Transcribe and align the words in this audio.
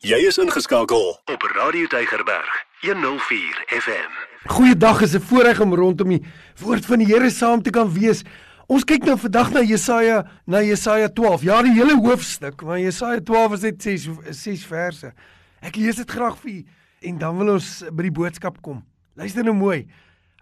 Jy 0.00 0.16
is 0.24 0.38
ingeskakel 0.40 1.10
op 1.28 1.42
Radio 1.52 1.84
Tygerberg 1.92 2.52
104 2.80 3.58
FM. 3.68 4.14
Goeiedag, 4.48 5.02
is 5.04 5.12
'n 5.12 5.20
voorreg 5.20 5.60
om 5.60 5.74
rondom 5.74 6.08
die 6.08 6.24
woord 6.56 6.86
van 6.86 6.98
die 6.98 7.06
Here 7.06 7.30
saam 7.30 7.62
te 7.62 7.70
kan 7.70 7.92
wees. 7.92 8.22
Ons 8.66 8.84
kyk 8.84 9.04
nou 9.04 9.18
vandag 9.18 9.52
na 9.52 9.60
Jesaja, 9.60 10.24
na 10.46 10.62
Jesaja 10.62 11.08
12. 11.08 11.42
Ja, 11.42 11.62
die 11.62 11.72
hele 11.72 11.96
hoofstuk, 11.96 12.62
maar 12.62 12.80
Jesaja 12.80 13.20
12 13.20 13.52
is 13.52 13.60
net 13.60 13.82
6 13.82 14.08
6 14.30 14.64
verse. 14.64 15.12
Ek 15.60 15.76
lees 15.76 15.96
dit 15.96 16.10
graag 16.10 16.38
vir 16.38 16.50
u 16.50 16.64
en 17.00 17.18
dan 17.18 17.36
wil 17.36 17.52
ons 17.52 17.84
by 17.92 18.02
die 18.02 18.10
boodskap 18.12 18.62
kom. 18.62 18.82
Luister 19.14 19.44
nou 19.44 19.54
mooi. 19.54 19.86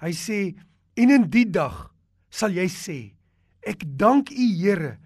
Hy 0.01 0.13
sê: 0.13 0.55
"En 0.95 1.11
in 1.11 1.31
die 1.31 1.51
dag 1.51 1.91
sal 2.31 2.51
jy 2.51 2.69
sê: 2.69 3.13
Ek 3.67 3.83
dank 3.85 4.31
u 4.31 4.55
Here 4.63 4.99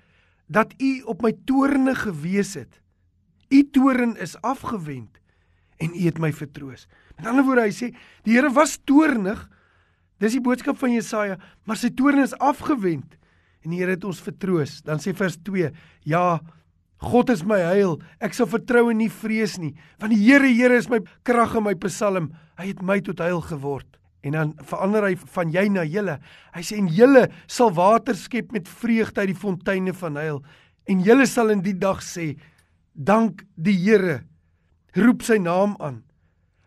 dat 0.47 0.75
u 0.79 1.03
op 1.07 1.23
my 1.23 1.33
toorne 1.47 1.95
gewees 1.95 2.55
het." 2.55 2.82
U 3.53 3.63
toorn 3.75 4.17
is 4.17 4.37
afgewend 4.41 5.19
en 5.83 5.95
U 5.95 6.05
het 6.07 6.21
my 6.23 6.31
vertroos. 6.33 6.87
Met 7.19 7.27
ander 7.29 7.45
woorde, 7.45 7.67
hy 7.67 7.75
sê, 7.75 7.91
die 8.27 8.37
Here 8.37 8.53
was 8.55 8.79
toornig. 8.87 9.41
Dis 10.23 10.37
die 10.37 10.45
boodskap 10.45 10.79
van 10.79 10.95
Jesaja, 10.95 11.39
maar 11.67 11.79
sy 11.81 11.91
toorn 11.99 12.23
is 12.23 12.37
afgewend 12.39 13.19
en 13.63 13.75
die 13.75 13.81
Here 13.83 13.97
het 13.97 14.07
ons 14.07 14.23
vertroos. 14.23 14.81
Dan 14.87 15.03
sê 15.03 15.15
vers 15.17 15.37
2: 15.47 15.71
Ja, 16.09 16.41
God 17.03 17.33
is 17.35 17.43
my 17.47 17.59
heil. 17.63 17.97
Ek 18.23 18.35
sal 18.35 18.49
vertrou 18.51 18.89
en 18.93 19.01
nie 19.03 19.11
vrees 19.11 19.57
nie, 19.59 19.73
want 20.03 20.15
die 20.15 20.23
Here, 20.23 20.47
Here 20.47 20.79
is 20.79 20.89
my 20.91 21.03
krag 21.27 21.57
en 21.59 21.67
my 21.67 21.75
psalm. 21.87 22.31
Hy 22.61 22.71
het 22.71 22.83
my 22.87 23.01
tot 23.05 23.23
heil 23.23 23.43
geword. 23.43 23.89
En 24.23 24.37
dan 24.37 24.51
verander 24.71 25.09
hy 25.09 25.17
van 25.35 25.51
jy 25.51 25.65
na 25.75 25.83
julle. 25.83 26.21
Hy 26.55 26.63
sê 26.63 26.79
en 26.79 26.91
julle 26.95 27.25
sal 27.51 27.73
water 27.75 28.15
skep 28.15 28.53
met 28.55 28.71
vreugde 28.71 29.25
uit 29.25 29.33
die 29.33 29.39
fonteine 29.39 29.95
van 29.99 30.19
heil. 30.21 30.39
En 30.87 31.03
julle 31.03 31.27
sal 31.27 31.51
in 31.55 31.63
die 31.65 31.75
dag 31.79 32.03
sê 32.07 32.37
Dank 32.93 33.45
die 33.57 33.77
Here. 33.77 34.23
Roep 34.97 35.25
sy 35.25 35.39
naam 35.41 35.77
aan. 35.81 36.03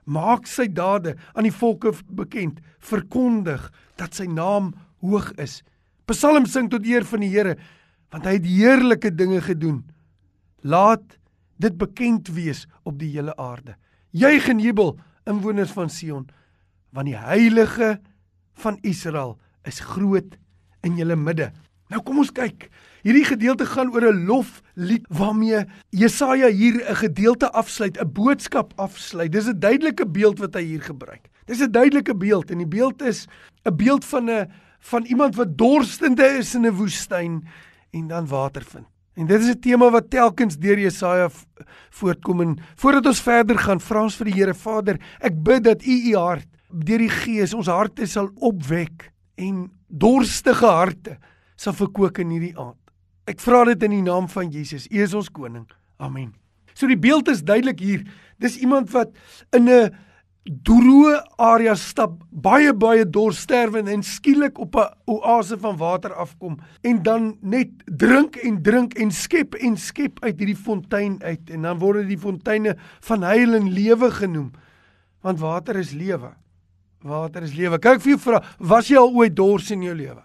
Maak 0.06 0.50
sy 0.50 0.68
dade 0.70 1.16
aan 1.34 1.48
die 1.48 1.54
volke 1.54 1.94
bekend. 2.10 2.62
Verkondig 2.82 3.70
dat 3.98 4.18
sy 4.18 4.26
naam 4.30 4.74
hoog 5.06 5.32
is. 5.42 5.62
Psalm 6.10 6.46
sing 6.50 6.70
tot 6.70 6.86
eer 6.86 7.06
van 7.06 7.26
die 7.26 7.34
Here 7.34 7.58
want 8.14 8.30
hy 8.30 8.38
het 8.38 8.46
heerlike 8.48 9.12
dinge 9.12 9.42
gedoen. 9.44 9.82
Laat 10.64 11.18
dit 11.60 11.74
bekend 11.78 12.30
wees 12.32 12.64
op 12.88 12.96
die 13.02 13.10
hele 13.12 13.34
aarde. 13.42 13.76
Juig 14.16 14.48
en 14.50 14.62
jubel 14.64 14.96
inwoners 15.28 15.74
van 15.76 15.90
Sion 15.92 16.30
want 16.96 17.10
die 17.10 17.20
heilige 17.20 17.98
van 18.62 18.78
Israel 18.88 19.36
is 19.68 19.82
groot 19.84 20.38
in 20.86 20.96
julle 20.96 21.18
midde. 21.20 21.50
Nou 21.92 22.00
kom 22.06 22.22
ons 22.24 22.32
kyk. 22.32 22.70
Hierdie 23.06 23.26
gedeelte 23.28 23.68
gaan 23.70 23.92
oor 23.94 24.02
'n 24.02 24.26
loflied 24.26 25.06
waarmee 25.10 25.66
Jesaja 25.90 26.48
hier 26.50 26.82
'n 26.90 26.96
gedeelte 26.96 27.52
afsluit, 27.52 27.98
'n 28.02 28.12
boodskap 28.12 28.74
afsluit. 28.76 29.32
Dis 29.32 29.46
'n 29.48 29.60
duidelike 29.60 30.08
beeld 30.08 30.40
wat 30.40 30.54
hy 30.54 30.64
hier 30.64 30.82
gebruik. 30.82 31.30
Dis 31.46 31.62
'n 31.62 31.72
duidelike 31.72 32.16
beeld 32.16 32.52
en 32.52 32.58
die 32.58 32.68
beeld 32.68 33.02
is 33.02 33.28
'n 33.64 33.76
beeld 33.76 34.06
van 34.06 34.30
'n 34.30 34.52
van 34.80 35.06
iemand 35.06 35.36
wat 35.36 35.58
dorstende 35.58 36.26
is 36.38 36.56
in 36.56 36.66
'n 36.66 36.74
woestyn 36.74 37.48
en 37.92 38.08
dan 38.08 38.28
water 38.28 38.64
vind. 38.64 38.88
En 39.14 39.26
dit 39.26 39.42
is 39.42 39.50
'n 39.50 39.60
tema 39.60 39.90
wat 39.92 40.10
telkens 40.10 40.58
deur 40.58 40.80
Jesaja 40.80 41.30
voortkom 41.90 42.42
en 42.42 42.58
voordat 42.76 43.06
ons 43.06 43.22
verder 43.22 43.58
gaan, 43.58 43.80
vra 43.80 44.02
ons 44.02 44.16
vir 44.16 44.26
die 44.26 44.34
Here 44.34 44.54
Vader, 44.54 45.00
ek 45.20 45.44
bid 45.44 45.64
dat 45.64 45.86
U 45.86 46.12
U 46.12 46.16
hart 46.16 46.48
deur 46.74 46.98
die 46.98 47.10
Gees 47.10 47.54
ons 47.54 47.68
harte 47.68 48.06
sal 48.06 48.30
opwek 48.36 49.12
en 49.36 49.72
dorstige 49.88 50.66
harte 50.66 51.18
sal 51.56 51.74
verkoop 51.74 52.18
in 52.18 52.30
hierdie 52.30 52.58
aand. 52.58 52.85
Ek 53.26 53.42
vra 53.42 53.64
dit 53.66 53.84
in 53.84 53.92
die 53.92 54.06
naam 54.06 54.28
van 54.30 54.52
Jesus. 54.54 54.86
U 54.92 55.02
is 55.02 55.14
ons 55.18 55.32
koning. 55.34 55.66
Amen. 55.98 56.34
So 56.76 56.88
die 56.88 57.00
beeld 57.00 57.30
is 57.32 57.44
duidelik 57.44 57.80
hier. 57.80 58.04
Dis 58.42 58.60
iemand 58.62 58.92
wat 58.94 59.16
in 59.56 59.70
'n 59.70 59.96
droë 60.46 61.24
area 61.42 61.74
stap, 61.76 62.22
baie 62.30 62.74
baie 62.74 63.06
dors 63.10 63.40
sterwe 63.42 63.82
en 63.82 64.04
skielik 64.04 64.60
op 64.60 64.76
'n 64.76 64.94
oase 65.06 65.58
van 65.58 65.78
water 65.78 66.14
afkom 66.14 66.60
en 66.84 67.04
dan 67.04 67.38
net 67.42 67.70
drink 67.86 68.36
en 68.36 68.62
drink 68.62 68.94
en 68.94 69.12
skep 69.12 69.56
en 69.56 69.78
skep 69.78 70.24
uit 70.24 70.38
hierdie 70.38 70.56
fontein 70.56 71.24
uit 71.24 71.50
en 71.50 71.62
dan 71.62 71.80
word 71.80 71.98
dit 71.98 72.08
die 72.08 72.18
fonteine 72.18 72.76
van 73.00 73.24
heil 73.24 73.56
en 73.56 73.74
lewe 73.74 74.12
genoem. 74.12 74.52
Want 75.22 75.40
water 75.40 75.76
is 75.76 75.92
lewe. 75.92 76.36
Water 77.02 77.44
is 77.44 77.54
lewe. 77.54 77.80
Kyk 77.80 78.02
vir 78.02 78.12
jou 78.12 78.20
vra, 78.20 78.44
was 78.60 78.88
jy 78.88 78.98
al 78.98 79.14
ooit 79.14 79.36
dors 79.36 79.72
in 79.72 79.82
jou 79.82 79.96
lewe? 79.96 80.22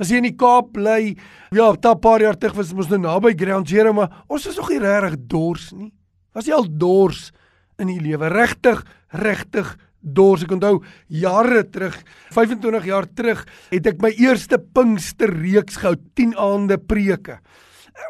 As 0.00 0.08
jy 0.08 0.16
in 0.22 0.30
die 0.30 0.36
Kaap 0.40 0.72
bly, 0.72 1.14
ja, 1.52 1.72
'n 1.72 2.00
paar 2.00 2.20
jaar 2.20 2.36
terug 2.36 2.56
was 2.56 2.72
ons 2.72 2.88
nou 2.88 2.98
naby 2.98 3.34
Grand 3.36 3.68
Zero, 3.68 3.92
maar 3.92 4.24
ons 4.28 4.46
is 4.46 4.56
nog 4.56 4.70
nie 4.70 4.78
regtig 4.78 5.16
dors 5.28 5.72
nie. 5.72 5.92
Was 6.32 6.46
jy 6.46 6.54
al 6.54 6.66
dors 6.70 7.32
in 7.78 7.88
die 7.88 8.00
lewe? 8.00 8.28
Regtig, 8.28 8.82
regtig 9.12 9.76
dors. 10.00 10.42
Ek 10.42 10.52
onthou 10.52 10.82
jare 11.08 11.64
terug, 11.70 11.96
25 12.32 12.84
jaar 12.86 13.06
terug, 13.06 13.44
het 13.70 13.86
ek 13.86 14.00
my 14.00 14.10
eerste 14.16 14.58
Pinkster 14.58 15.28
reeks 15.28 15.76
gehou, 15.76 15.96
10 16.14 16.34
aande 16.36 16.78
preke. 16.78 17.40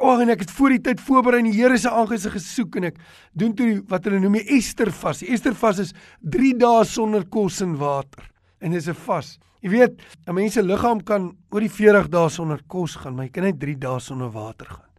O, 0.00 0.14
en 0.20 0.30
ek 0.30 0.44
het 0.44 0.50
voor 0.50 0.70
die 0.70 0.82
tyd 0.84 1.00
voorberei 1.00 1.40
en 1.40 1.50
die 1.50 1.58
Here 1.58 1.76
se 1.76 1.90
aangesig 1.90 2.36
gesoek 2.36 2.76
en 2.76 2.84
ek 2.92 2.98
doen 3.34 3.54
toe 3.56 3.82
wat 3.88 4.04
hulle 4.04 4.20
noem 4.20 4.38
die 4.38 4.58
Estervas. 4.58 5.24
Die 5.24 5.32
Estervas 5.34 5.80
is 5.80 5.94
3 6.22 6.54
dae 6.60 6.84
sonder 6.84 7.24
kos 7.26 7.60
en 7.64 7.74
water. 7.80 8.30
En 8.60 8.70
dis 8.70 8.86
'n 8.86 8.94
vas. 8.94 9.38
Jy 9.60 9.70
weet, 9.70 10.00
'n 10.26 10.34
mens 10.34 10.52
se 10.54 10.62
liggaam 10.62 11.02
kan 11.04 11.36
oor 11.50 11.60
die 11.60 11.68
40 11.68 12.08
dae 12.08 12.28
sonder 12.28 12.60
kos 12.66 12.96
gaan, 12.96 13.14
maar 13.14 13.24
jy 13.24 13.30
kan 13.30 13.44
net 13.44 13.60
3 13.60 13.76
dae 13.76 14.00
sonder 14.00 14.30
water 14.30 14.66
gaan. 14.66 14.90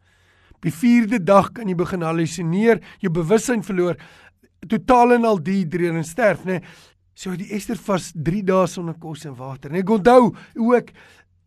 Op 0.54 0.62
die 0.62 0.72
4de 0.72 1.24
dag 1.24 1.52
kan 1.52 1.68
jy 1.68 1.76
begin 1.76 2.02
halusineer, 2.02 2.80
jou 3.00 3.12
bewussyn 3.12 3.64
verloor, 3.64 3.96
totaal 4.68 5.14
en 5.14 5.26
al 5.26 5.42
dehydreer 5.42 5.96
en 5.96 6.04
sterf, 6.04 6.46
nê? 6.46 6.60
Nee, 6.60 6.62
so 7.16 7.36
die 7.36 7.52
Ester 7.54 7.76
vas 7.76 8.12
3 8.16 8.44
dae 8.44 8.68
sonder 8.68 8.96
kos 9.00 9.26
en 9.26 9.36
water. 9.36 9.72
En 9.72 9.78
ek 9.82 9.90
onthou 9.90 10.32
ek 10.78 10.94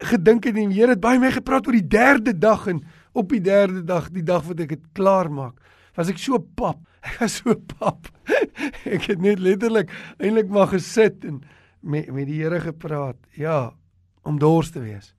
gedink 0.04 0.44
het 0.44 0.54
die 0.54 0.66
Here 0.72 0.94
het 0.94 1.00
baie 1.02 1.19
my 1.19 1.31
gepraat 1.34 1.66
oor 1.66 1.76
die 1.78 1.88
3de 1.88 2.34
dag 2.38 2.66
en 2.70 2.82
op 3.14 3.31
die 3.31 3.41
3de 3.41 3.84
dag, 3.86 4.10
die 4.10 4.25
dag 4.26 4.44
wat 4.48 4.60
ek 4.60 4.75
dit 4.75 4.84
klaar 4.92 5.31
maak, 5.31 5.60
was 5.96 6.10
ek 6.10 6.19
so 6.19 6.38
pap. 6.38 6.81
Ek 7.04 7.19
was 7.20 7.34
so 7.42 7.52
pap. 7.54 8.06
ek 8.94 9.10
het 9.10 9.20
net 9.20 9.38
letterlik 9.38 9.91
eintlik 10.16 10.48
maar 10.48 10.70
gesit 10.70 11.26
en 11.28 11.42
met 11.84 12.11
met 12.12 12.27
die 12.27 12.41
Here 12.43 12.61
gepraat. 12.61 13.17
Ja, 13.37 13.75
om 14.25 14.39
dors 14.39 14.72
te 14.72 14.81
wees. 14.81 15.15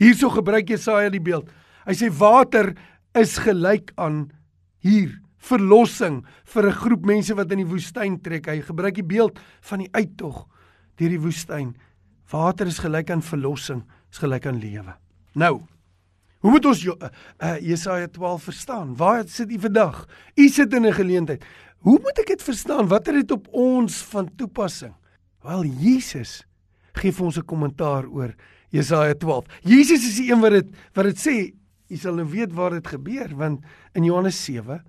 Hierso 0.00 0.30
gebruik 0.30 0.68
Jesaja 0.68 1.10
die 1.10 1.22
beeld. 1.22 1.50
Hy 1.86 1.94
sê 1.96 2.10
water 2.12 2.72
is 3.16 3.36
gelyk 3.38 3.92
aan 4.00 4.26
hier 4.84 5.20
verlossing 5.44 6.24
vir 6.44 6.66
'n 6.68 6.78
groep 6.80 7.04
mense 7.04 7.34
wat 7.34 7.52
in 7.52 7.62
die 7.64 7.72
woestyn 7.72 8.20
trek. 8.20 8.46
Hy 8.46 8.60
gebruik 8.60 8.94
die 8.94 9.06
beeld 9.06 9.38
van 9.60 9.78
die 9.78 9.92
uittog 9.92 10.46
deur 10.96 11.08
die 11.08 11.20
woestyn. 11.20 11.76
Water 12.30 12.66
is 12.66 12.78
gelyk 12.78 13.10
aan 13.10 13.22
verlossing, 13.22 13.84
is 14.10 14.18
gelyk 14.18 14.46
aan 14.46 14.58
lewe. 14.58 14.94
Nou, 15.34 15.62
hoe 16.40 16.50
moet 16.50 16.66
ons 16.66 16.84
uh, 16.84 16.92
uh, 17.40 17.58
Jesaja 17.60 18.08
12 18.08 18.42
verstaan? 18.42 18.96
Waar 18.96 19.24
sit 19.28 19.50
u 19.50 19.58
vandag? 19.58 20.08
U 20.36 20.48
sit 20.48 20.74
in 20.74 20.86
'n 20.86 20.92
geleentheid. 20.92 21.44
Hoe 21.78 21.98
moet 22.00 22.18
ek 22.18 22.26
dit 22.26 22.42
verstaan? 22.42 22.88
Wat 22.88 23.06
het 23.06 23.14
dit 23.14 23.30
op 23.30 23.48
ons 23.52 24.02
van 24.02 24.28
toepassing? 24.36 24.94
Wel 25.44 25.66
Jesus 25.68 26.40
gee 26.96 27.12
vir 27.12 27.24
ons 27.26 27.38
'n 27.38 27.44
kommentaar 27.44 28.06
oor 28.08 28.34
Jesaja 28.72 29.14
12. 29.14 29.44
Jesus 29.60 30.06
is 30.08 30.16
die 30.16 30.32
een 30.32 30.40
wat 30.40 30.50
dit 30.50 30.68
wat 30.94 31.04
dit 31.04 31.18
sê. 31.18 31.52
Jy 31.88 31.96
sal 31.96 32.14
nou 32.14 32.24
weet 32.24 32.52
waar 32.52 32.70
dit 32.70 32.86
gebeur 32.86 33.28
want 33.36 33.64
in 33.94 34.04
Johannes 34.04 34.44
7 34.44 34.82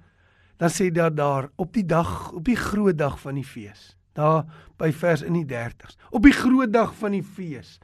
dan 0.58 0.70
sê 0.70 0.92
daar 0.92 1.14
daar 1.16 1.50
op 1.58 1.74
die 1.74 1.86
dag 1.86 2.32
op 2.32 2.46
die 2.46 2.56
groot 2.56 2.98
dag 2.98 3.20
van 3.20 3.36
die 3.36 3.44
fees. 3.44 3.98
Daar 4.14 4.46
by 4.78 4.92
vers 4.92 5.22
in 5.22 5.34
die 5.34 5.46
30s. 5.46 5.98
Op 6.10 6.24
die 6.24 6.32
groot 6.32 6.72
dag 6.72 6.96
van 6.96 7.12
die 7.12 7.24
fees 7.24 7.80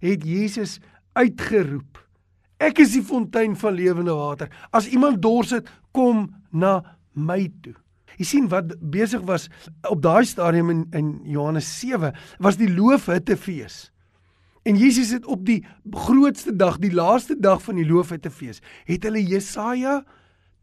het 0.00 0.24
Jesus 0.24 0.80
uitgeroep. 1.12 1.98
Ek 2.56 2.78
is 2.78 2.92
die 2.92 3.02
fontein 3.02 3.56
van 3.56 3.74
lewende 3.74 4.14
water. 4.14 4.48
As 4.70 4.88
iemand 4.88 5.22
dors 5.22 5.50
het, 5.50 5.68
kom 5.92 6.34
na 6.50 6.96
my 7.12 7.52
toe. 7.60 7.83
Jy 8.18 8.24
sien 8.24 8.48
wat 8.48 8.74
besig 8.80 9.24
was 9.28 9.48
op 9.88 10.02
daai 10.02 10.24
stadium 10.24 10.70
in 10.70 10.86
in 10.92 11.20
Johannes 11.24 11.68
7 11.80 12.14
was 12.38 12.56
die 12.56 12.70
loofhuttefees. 12.70 13.90
En 14.64 14.76
Jesus 14.76 15.10
het 15.10 15.26
op 15.26 15.44
die 15.44 15.60
grootste 15.90 16.56
dag, 16.56 16.78
die 16.80 16.92
laaste 16.92 17.36
dag 17.36 17.62
van 17.62 17.76
die 17.76 17.86
loofhuttefees, 17.86 18.62
het 18.88 19.04
hulle 19.04 19.20
Jesaja 19.20 20.04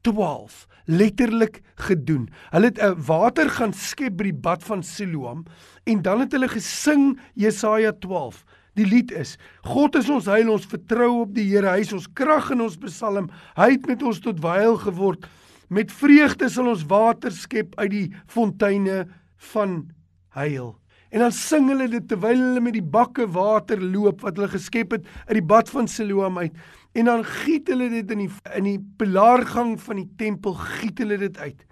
12 0.02 0.68
letterlik 0.86 1.62
gedoen. 1.76 2.30
Hulle 2.50 2.66
het 2.66 2.82
'n 2.82 2.98
water 3.06 3.50
gaan 3.50 3.74
skep 3.74 4.18
by 4.18 4.24
die 4.24 4.42
bad 4.42 4.64
van 4.64 4.84
Siloam 4.84 5.46
en 5.84 6.02
dan 6.02 6.20
het 6.20 6.32
hulle 6.32 6.48
gesing 6.48 7.20
Jesaja 7.34 7.92
12. 7.92 8.44
Die 8.74 8.86
lied 8.86 9.12
is: 9.12 9.38
God 9.62 9.96
is 9.96 10.10
ons 10.10 10.26
heil, 10.26 10.52
ons 10.52 10.66
vertrou 10.66 11.22
op 11.22 11.36
die 11.36 11.50
Here, 11.50 11.70
hy 11.70 11.80
is 11.80 11.94
ons 11.94 12.08
krag 12.14 12.52
en 12.52 12.62
ons 12.62 12.78
psalm. 12.78 13.30
Hy 13.56 13.72
het 13.72 13.88
met 13.88 14.04
ons 14.04 14.20
tot 14.20 14.40
wyl 14.40 14.78
geword. 14.78 15.28
Met 15.72 15.92
vreugde 15.96 16.50
sal 16.52 16.68
ons 16.68 16.84
water 16.90 17.32
skep 17.32 17.78
uit 17.80 17.92
die 17.94 18.08
fonteine 18.28 19.06
van 19.54 19.86
heil. 20.36 20.76
En 21.12 21.24
dan 21.24 21.34
sing 21.36 21.70
hulle 21.72 21.88
dit 21.92 22.08
terwyl 22.08 22.40
hulle 22.40 22.64
met 22.64 22.76
die 22.76 22.84
bakke 22.84 23.28
water 23.32 23.80
loop 23.80 24.24
wat 24.26 24.36
hulle 24.40 24.52
geskep 24.52 24.98
het 24.98 25.08
uit 25.30 25.38
die 25.40 25.48
bad 25.48 25.72
van 25.72 25.88
Siloam 25.88 26.40
uit. 26.40 26.56
En 26.96 27.08
dan 27.08 27.24
giet 27.28 27.72
hulle 27.72 27.88
dit 27.92 28.12
in 28.12 28.26
die 28.26 28.32
in 28.60 28.68
die 28.68 28.80
pilaargang 29.00 29.78
van 29.80 30.02
die 30.04 30.10
tempel 30.20 30.56
giet 30.60 31.00
hulle 31.04 31.20
dit 31.24 31.38
uit. 31.40 31.68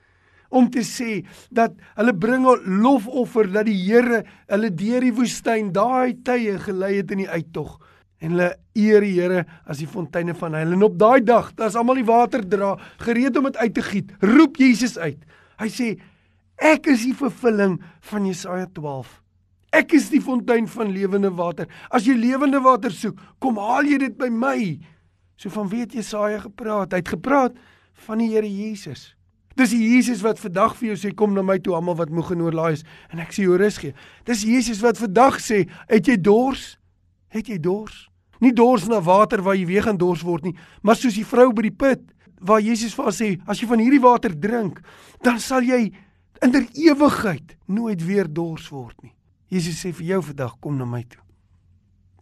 om 0.50 0.66
te 0.74 0.82
sê 0.82 1.20
dat 1.54 1.76
hulle 1.98 2.14
bring 2.18 2.46
'n 2.50 2.82
lofoffer 2.82 3.52
dat 3.52 3.66
die 3.66 3.78
Here 3.78 4.24
hulle 4.48 4.70
deur 4.74 5.02
die 5.02 5.14
woestyn 5.14 5.72
daai 5.72 6.18
tye 6.24 6.58
gelei 6.58 6.96
het 6.96 7.12
in 7.12 7.22
die 7.22 7.30
uittog 7.30 7.78
en 8.20 8.36
hulle 8.36 8.50
eer 8.76 9.06
die 9.06 9.16
Here 9.16 9.46
as 9.66 9.80
die 9.80 9.88
fonteine 9.88 10.36
van 10.36 10.58
Heil 10.58 10.76
en 10.76 10.84
op 10.88 10.98
daai 11.00 11.24
dag 11.24 11.54
as 11.64 11.78
almal 11.80 12.02
die 12.02 12.08
water 12.08 12.44
dra 12.44 12.76
gereed 13.06 13.38
om 13.40 13.48
dit 13.48 13.58
uit 13.58 13.74
te 13.74 13.86
giet 13.86 14.14
roep 14.24 14.60
Jesus 14.60 14.98
uit. 15.00 15.20
Hy 15.60 15.72
sê 15.72 15.90
ek 16.60 16.92
is 16.92 17.08
die 17.08 17.16
vervulling 17.16 17.80
van 18.12 18.28
Jesaja 18.28 18.68
12 18.76 19.20
ek 19.76 19.94
is 19.98 20.10
die 20.12 20.22
fontein 20.22 20.68
van 20.70 20.92
lewende 20.94 21.32
water. 21.36 21.70
As 21.94 22.08
jy 22.08 22.16
lewende 22.18 22.62
water 22.64 22.94
soek 22.94 23.20
kom 23.42 23.60
haal 23.62 23.88
jy 23.88 24.00
dit 24.02 24.18
by 24.18 24.30
my. 24.34 24.58
So 25.40 25.54
van 25.54 25.70
weet 25.72 25.96
Jesaja 25.96 26.42
gepraat? 26.44 26.94
Hy 26.94 27.02
het 27.04 27.14
gepraat 27.14 27.56
van 28.08 28.22
die 28.24 28.32
Here 28.34 28.50
Jesus. 28.50 29.14
Dis 29.60 29.74
Jesus 29.76 30.24
wat 30.24 30.40
vandag 30.40 30.76
vir 30.80 30.94
jou 30.94 31.00
sê 31.00 31.14
kom 31.16 31.34
na 31.36 31.44
my 31.44 31.58
toe 31.64 31.76
almal 31.76 31.98
wat 32.00 32.12
moeg 32.14 32.32
en 32.36 32.46
oorlaai 32.48 32.74
is. 32.78 32.86
En 33.12 33.22
ek 33.24 33.34
sê 33.36 33.46
jou 33.46 33.58
rus 33.60 33.80
gee. 33.82 33.96
Dis 34.28 34.46
Jesus 34.48 34.82
wat 34.84 35.00
vandag 35.00 35.40
sê, 35.44 35.66
het 35.90 36.08
jy 36.08 36.16
dors? 36.22 36.78
Het 37.34 37.52
jy 37.54 37.60
dors? 37.62 38.08
Nie 38.40 38.54
dors 38.56 38.88
na 38.88 39.02
water 39.04 39.42
waar 39.44 39.56
jy 39.56 39.66
weer 39.66 39.84
gaan 39.84 39.98
dors 39.98 40.24
word 40.24 40.44
nie, 40.44 40.56
maar 40.82 40.96
soos 40.96 41.16
die 41.16 41.28
vrou 41.28 41.52
by 41.54 41.68
die 41.68 41.76
put 41.76 42.02
waar 42.40 42.62
Jesus 42.64 42.96
vir 42.96 43.10
haar 43.10 43.16
sê, 43.16 43.30
as 43.48 43.60
jy 43.60 43.68
van 43.68 43.82
hierdie 43.84 44.04
water 44.04 44.32
drink, 44.32 44.80
dan 45.24 45.42
sal 45.44 45.66
jy 45.68 45.90
in 46.42 46.54
der 46.56 46.68
ewigheid 46.72 47.58
nooit 47.68 48.04
weer 48.06 48.30
dors 48.32 48.70
word 48.72 48.96
nie. 49.04 49.14
Jesus 49.52 49.82
sê 49.82 49.92
vir 49.92 50.14
jou 50.14 50.22
vandag 50.30 50.56
kom 50.64 50.78
na 50.80 50.86
my 50.88 51.02
toe. 51.04 51.24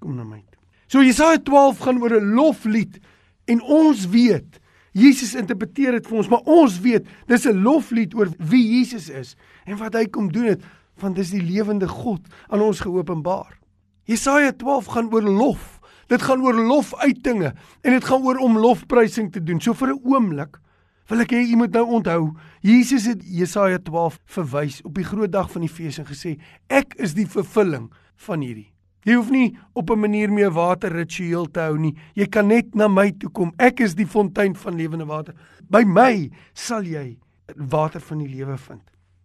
Kom 0.02 0.16
na 0.18 0.26
my 0.26 0.40
toe. 0.42 0.62
So 0.88 1.04
Jesaja 1.04 1.38
12 1.44 1.84
gaan 1.84 2.02
oor 2.02 2.16
'n 2.16 2.34
loflied 2.34 3.00
en 3.46 3.62
ons 3.62 4.08
weet 4.08 4.60
Jesus 4.98 5.36
interpreteer 5.36 5.92
dit 5.92 6.08
vir 6.08 6.18
ons, 6.18 6.30
maar 6.30 6.46
ons 6.46 6.80
weet 6.82 7.06
dis 7.28 7.46
'n 7.46 7.62
loflied 7.62 8.16
oor 8.16 8.30
wie 8.40 8.80
Jesus 8.80 9.10
is 9.10 9.36
en 9.66 9.78
wat 9.78 9.94
hy 9.94 10.06
kom 10.06 10.32
doen 10.32 10.46
het, 10.46 10.62
want 11.00 11.16
dis 11.16 11.30
die 11.30 11.42
lewende 11.42 11.88
God 11.88 12.22
aan 12.50 12.62
ons 12.62 12.80
geopenbaar. 12.80 13.60
Jesaja 14.06 14.52
12 14.52 14.86
gaan 14.86 15.14
oor 15.14 15.22
lof. 15.22 15.77
Dit 16.08 16.22
gaan 16.22 16.42
oor 16.42 16.56
lofuitinge 16.56 17.54
en 17.82 17.92
dit 17.92 18.06
gaan 18.06 18.24
oor 18.24 18.38
om 18.38 18.58
lofprysing 18.58 19.32
te 19.32 19.44
doen. 19.44 19.62
So 19.62 19.74
vir 19.74 19.94
'n 19.94 20.02
oomblik 20.04 20.60
wil 21.08 21.24
ek 21.24 21.32
hê 21.32 21.42
jy 21.48 21.56
moet 21.56 21.72
nou 21.72 21.86
onthou, 21.86 22.36
Jesus 22.62 23.06
het 23.06 23.22
Jesaja 23.24 23.80
12 23.80 24.20
verwys 24.26 24.82
op 24.84 24.96
die 24.96 25.08
groot 25.08 25.32
dag 25.32 25.52
van 25.52 25.62
die 25.62 25.72
fees 25.72 26.00
en 26.00 26.06
gesê, 26.06 26.38
ek 26.70 26.98
is 27.00 27.14
die 27.14 27.28
vervulling 27.28 27.88
van 28.28 28.42
hierdie. 28.42 28.74
Jy 29.08 29.16
hoef 29.16 29.30
nie 29.32 29.58
op 29.74 29.90
'n 29.90 30.00
manier 30.00 30.30
meer 30.30 30.52
water 30.52 30.92
ritueel 30.92 31.46
te 31.46 31.60
hou 31.62 31.78
nie. 31.78 31.96
Jy 32.14 32.26
kan 32.26 32.48
net 32.48 32.76
na 32.76 32.88
my 32.88 33.12
toe 33.12 33.30
kom. 33.30 33.54
Ek 33.58 33.80
is 33.80 33.96
die 33.96 34.06
fontein 34.06 34.56
van 34.56 34.76
lewende 34.76 35.06
water. 35.06 35.34
By 35.70 35.84
my 35.84 36.30
sal 36.54 36.84
jy 36.84 37.18
water 37.56 38.02
van 38.02 38.18
die 38.18 38.28
lewe 38.28 38.58
vind. 38.58 38.82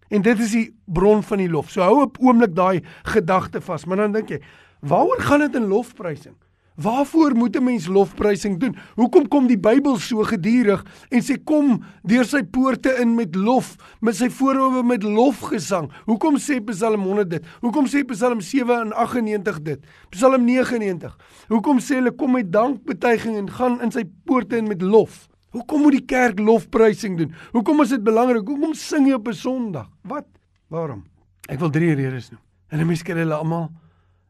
En 0.08 0.22
dit 0.22 0.38
is 0.38 0.52
die 0.52 0.74
bron 0.86 1.22
van 1.22 1.38
die 1.38 1.48
lof. 1.48 1.70
So 1.70 1.82
hou 1.82 2.02
op 2.02 2.18
oomblik 2.20 2.54
daai 2.54 2.82
gedagte 3.02 3.60
vas, 3.60 3.84
maar 3.84 3.96
dan 3.96 4.12
dink 4.12 4.28
jy, 4.28 4.40
waaroor 4.80 5.20
gaan 5.20 5.40
dit 5.40 5.54
in 5.54 5.66
lofprysing? 5.66 6.36
Waarvoor 6.82 7.34
moet 7.34 7.56
'n 7.56 7.64
mens 7.64 7.86
lofprysing 7.86 8.60
doen? 8.60 8.76
Hoekom 8.94 9.28
kom 9.28 9.46
die 9.46 9.58
Bybel 9.58 9.96
so 9.96 10.22
gedurig 10.22 10.84
en 11.08 11.22
sê 11.22 11.42
kom 11.44 11.84
deur 12.02 12.24
sy 12.24 12.42
poorte 12.42 12.96
in 13.00 13.14
met 13.14 13.34
lof, 13.34 13.76
met 14.00 14.16
sy 14.16 14.28
voorhoewe 14.30 14.82
met 14.82 15.02
lofgesang? 15.02 15.92
Hoekom 16.04 16.36
sê 16.36 16.64
Psalm 16.64 17.02
100 17.02 17.30
dit? 17.30 17.46
Hoekom 17.60 17.86
sê 17.86 18.04
Psalm 18.04 18.40
98 18.40 19.62
dit? 19.62 19.86
Psalm 20.08 20.44
99. 20.44 21.16
Hoekom 21.48 21.78
sê 21.78 21.94
hulle 21.94 22.10
kom 22.10 22.32
met 22.32 22.52
dankbetuiging 22.52 23.36
en 23.36 23.50
gaan 23.50 23.80
in 23.80 23.90
sy 23.90 24.04
poorte 24.24 24.56
in 24.56 24.66
met 24.66 24.82
lof? 24.82 25.28
Hoekom 25.50 25.80
moet 25.80 25.92
die 25.92 26.04
kerk 26.04 26.38
lofprysing 26.38 27.18
doen? 27.18 27.34
Hoekom 27.52 27.82
is 27.82 27.88
dit 27.88 28.02
belangrik? 28.02 28.46
Hoekom 28.48 28.74
sing 28.74 29.06
jy 29.06 29.14
op 29.14 29.28
'n 29.28 29.34
Sondag? 29.34 29.88
Wat? 30.02 30.26
Waarom? 30.68 31.04
Ek 31.48 31.58
wil 31.58 31.70
drie 31.70 31.94
redes 31.94 32.30
noem. 32.30 32.40
En 32.68 32.80
'n 32.80 32.86
mens 32.86 33.02
kan 33.02 33.16
hulle 33.16 33.34
almal 33.34 33.70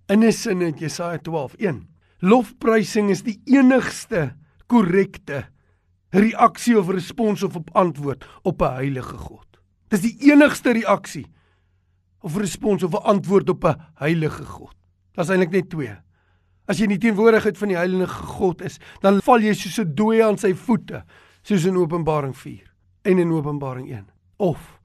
in 0.09 0.23
'n 0.25 0.33
sin 0.33 0.61
in 0.61 0.75
Jesaja 0.75 1.19
12. 1.19 1.55
1 2.23 2.31
Lofprysing 2.31 3.11
is 3.11 3.25
die 3.27 3.41
enigste 3.51 4.33
korrekte 4.71 5.43
reaksie 6.15 6.77
of 6.79 6.91
respons 6.95 7.43
of 7.43 7.57
op 7.59 7.71
antwoord 7.75 8.25
op 8.43 8.63
'n 8.63 8.75
heilige 8.79 9.17
God. 9.17 9.47
Dis 9.89 10.01
die 10.01 10.31
enigste 10.31 10.73
reaksie 10.73 11.27
of 12.21 12.37
respons 12.37 12.83
of 12.83 12.93
'n 12.93 13.03
antwoord 13.03 13.49
op 13.49 13.65
'n 13.65 13.81
heilige 13.95 14.45
God. 14.45 14.75
Daar's 15.13 15.29
eintlik 15.29 15.51
net 15.51 15.71
twee. 15.71 15.97
As 16.67 16.79
jy 16.79 16.85
in 16.85 16.99
die 16.99 16.99
teenwoordigheid 16.99 17.59
van 17.59 17.69
die 17.69 17.77
heilige 17.77 18.23
God 18.23 18.63
is, 18.63 18.79
dan 19.01 19.21
val 19.21 19.41
jy 19.41 19.53
soos 19.53 19.79
'n 19.81 19.95
dooie 19.95 20.25
aan 20.25 20.39
sy 20.39 20.55
voete, 20.55 21.05
soos 21.43 21.65
in 21.65 21.77
Openbaring 21.77 22.37
4 22.37 22.73
en 23.03 23.19
in 23.19 23.33
Openbaring 23.33 23.91
1. 23.91 24.07
Of 24.37 24.79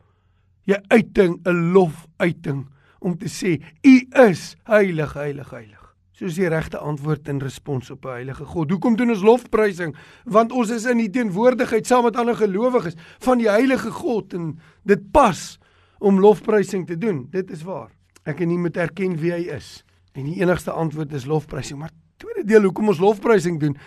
jy 0.63 0.81
uiting 0.87 1.39
'n 1.45 1.71
lofuiting 1.71 2.67
om 2.99 3.17
te 3.17 3.27
sê 3.27 3.61
u 3.83 4.07
is 4.29 4.55
heilig, 4.63 5.13
heilig, 5.13 5.49
heilig 5.49 5.86
soos 6.17 6.37
die 6.39 6.49
regte 6.49 6.79
antwoord 6.81 7.29
in 7.29 7.39
respons 7.43 7.91
op 7.93 8.05
'n 8.05 8.17
heilige 8.17 8.45
God. 8.45 8.71
Hoekom 8.71 8.95
doen 8.95 9.09
ons 9.09 9.21
lofprysing? 9.21 9.95
Want 10.25 10.51
ons 10.51 10.69
is 10.69 10.85
in 10.85 10.97
die 10.97 11.09
teenwoordigheid 11.09 11.85
saam 11.85 12.03
met 12.03 12.15
ander 12.15 12.35
gelowiges 12.35 12.95
van 13.19 13.37
die 13.37 13.49
heilige 13.49 13.91
God 13.91 14.33
en 14.33 14.59
dit 14.83 15.11
pas 15.11 15.59
om 15.99 16.19
lofprysing 16.19 16.87
te 16.87 16.97
doen. 16.97 17.27
Dit 17.29 17.51
is 17.51 17.63
waar. 17.63 17.91
Ek 18.25 18.39
en 18.39 18.47
nie 18.47 18.57
moet 18.57 18.77
erken 18.77 19.17
wie 19.17 19.31
hy 19.31 19.47
is. 19.55 19.83
En 20.13 20.25
die 20.25 20.41
enigste 20.41 20.71
antwoord 20.71 21.13
is 21.13 21.25
lofprysing. 21.25 21.79
Maar 21.79 21.91
tweede 22.17 22.47
deel 22.47 22.63
hoekom 22.63 22.87
ons 22.87 22.99
lofprysing 22.99 23.59
doen? 23.59 23.77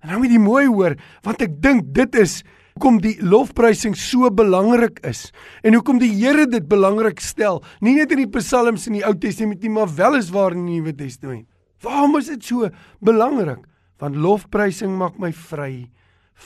En 0.00 0.08
nou 0.08 0.18
moet 0.18 0.30
jy 0.30 0.38
mooi 0.38 0.66
hoor, 0.66 0.94
want 1.22 1.42
ek 1.42 1.60
dink 1.60 1.92
dit 1.92 2.14
is 2.14 2.42
hoekom 2.74 3.00
die 3.00 3.18
lofprysing 3.20 3.96
so 3.98 4.30
belangrik 4.30 5.02
is 5.04 5.32
en 5.62 5.74
hoekom 5.74 5.98
die 5.98 6.14
Here 6.14 6.46
dit 6.46 6.68
belangrik 6.68 7.20
stel. 7.20 7.64
Nie 7.80 7.94
net 7.94 8.12
in 8.12 8.22
die 8.22 8.30
psalms 8.38 8.86
in 8.86 8.94
die 8.94 9.04
Ou 9.04 9.12
Testament 9.18 9.60
nie, 9.60 9.68
maar 9.74 9.90
wel 9.96 10.16
is 10.16 10.30
waar 10.30 10.52
in 10.52 10.64
die 10.64 10.78
Nuwe 10.78 10.94
Testament. 10.94 11.49
Waarom 11.84 12.16
is 12.20 12.28
dit 12.32 12.44
so 12.44 12.68
belangrik? 13.00 13.64
Want 14.00 14.16
lofprysing 14.16 14.96
maak 14.96 15.18
my 15.20 15.32
vry 15.32 15.90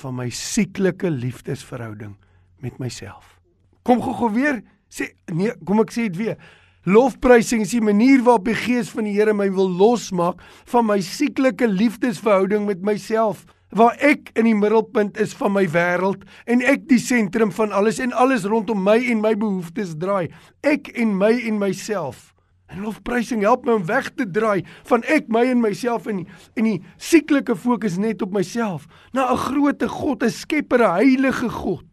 van 0.03 0.17
my 0.19 0.29
sieklike 0.31 1.11
liefdesverhouding 1.11 2.17
met 2.63 2.79
myself. 2.83 3.39
Kom 3.87 4.03
gou-gou 4.03 4.31
weer 4.35 4.63
sê 4.95 5.11
nee, 5.35 5.53
kom 5.67 5.83
ek 5.83 5.93
sê 5.95 6.09
dit 6.09 6.21
weer. 6.21 6.39
Lofprysing 6.85 7.65
is 7.65 7.73
die 7.73 7.83
manier 7.85 8.21
waarop 8.25 8.45
die 8.51 8.59
Gees 8.59 8.91
van 8.93 9.07
die 9.09 9.15
Here 9.17 9.33
my 9.37 9.49
wil 9.55 9.71
losmaak 9.71 10.43
van 10.71 10.87
my 10.91 10.99
sieklike 11.05 11.69
liefdesverhouding 11.71 12.67
met 12.69 12.85
myself 12.85 13.47
waar 13.75 13.97
ek 14.07 14.29
in 14.39 14.47
die 14.47 14.55
middelpunt 14.55 15.17
is 15.19 15.33
van 15.35 15.51
my 15.57 15.65
wêreld 15.67 16.23
en 16.51 16.61
ek 16.63 16.85
die 16.91 17.01
sentrum 17.03 17.51
van 17.57 17.73
alles 17.75 17.99
en 18.05 18.13
alles 18.15 18.45
rondom 18.47 18.85
my 18.85 19.01
en 19.11 19.25
my 19.25 19.33
behoeftes 19.35 19.97
draai. 19.99 20.29
Ek 20.63 20.93
en 20.95 21.17
my 21.19 21.33
en 21.49 21.59
myself. 21.59 22.34
En 22.75 22.83
lofprysing 22.83 23.45
help 23.47 23.69
my 23.69 23.77
om 23.79 23.85
weg 23.87 24.09
te 24.19 24.25
draai 24.27 24.65
van 24.89 25.05
ek 25.07 25.29
my 25.31 25.45
en 25.47 25.61
myself 25.63 26.09
en 26.11 26.25
en 26.59 26.67
die 26.67 26.81
sieklike 26.99 27.55
fokus 27.55 28.01
net 28.03 28.23
op 28.25 28.35
myself 28.35 28.89
na 29.15 29.31
'n 29.31 29.39
grootte 29.47 29.89
God, 29.89 30.25
'n 30.25 30.31
skepper, 30.31 30.83
'n 30.83 30.97
heilige 30.99 31.49
God. 31.49 31.87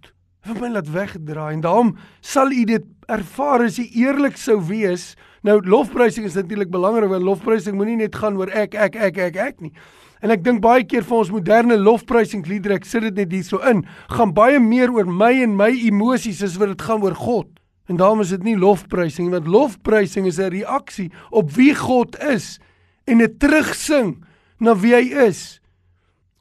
Wat 0.46 0.60
my 0.60 0.70
laat 0.70 0.90
wegdraai 0.90 1.54
en 1.54 1.62
daarom 1.62 1.98
sal 2.22 2.52
u 2.52 2.66
dit 2.66 2.84
ervaar 3.08 3.62
as 3.62 3.78
u 3.78 3.86
eerlik 3.94 4.38
sou 4.38 4.58
wees. 4.58 5.16
Nou 5.44 5.62
lofprysing 5.62 6.26
is 6.26 6.34
natuurlik 6.34 6.72
belangrik 6.72 7.10
want 7.10 7.24
lofprysing 7.24 7.76
moenie 7.76 7.98
net 7.98 8.16
gaan 8.16 8.38
oor 8.38 8.50
ek 8.50 8.74
ek 8.74 8.96
ek 8.96 9.18
ek 9.18 9.36
ek 9.36 9.62
nie. 9.62 9.74
En 10.22 10.30
ek 10.32 10.44
dink 10.44 10.62
baie 10.62 10.84
keer 10.84 11.04
vir 11.04 11.18
ons 11.18 11.32
moderne 11.32 11.78
lofprysingsliedere, 11.78 12.74
ek 12.74 12.86
sit 12.86 13.02
dit 13.02 13.16
net 13.16 13.32
hier 13.32 13.44
so 13.44 13.58
in, 13.58 13.86
gaan 14.10 14.34
baie 14.34 14.60
meer 14.60 14.92
oor 14.92 15.06
my 15.06 15.32
en 15.44 15.56
my 15.56 15.70
emosies 15.70 16.44
as 16.44 16.58
wat 16.58 16.68
dit 16.68 16.82
gaan 16.82 17.02
oor 17.02 17.16
God. 17.16 17.61
En 17.92 17.98
daarom 18.00 18.22
is 18.24 18.32
dit 18.32 18.44
nie 18.48 18.56
lofprysing 18.56 19.34
want 19.34 19.50
lofprysing 19.52 20.28
is 20.30 20.40
'n 20.40 20.54
reaksie 20.54 21.12
op 21.30 21.52
wie 21.52 21.76
God 21.76 22.16
is 22.24 22.60
en 23.04 23.20
'n 23.22 23.38
terugsing 23.38 24.24
na 24.60 24.76
wie 24.80 24.94
hy 24.96 25.28
is. 25.28 25.60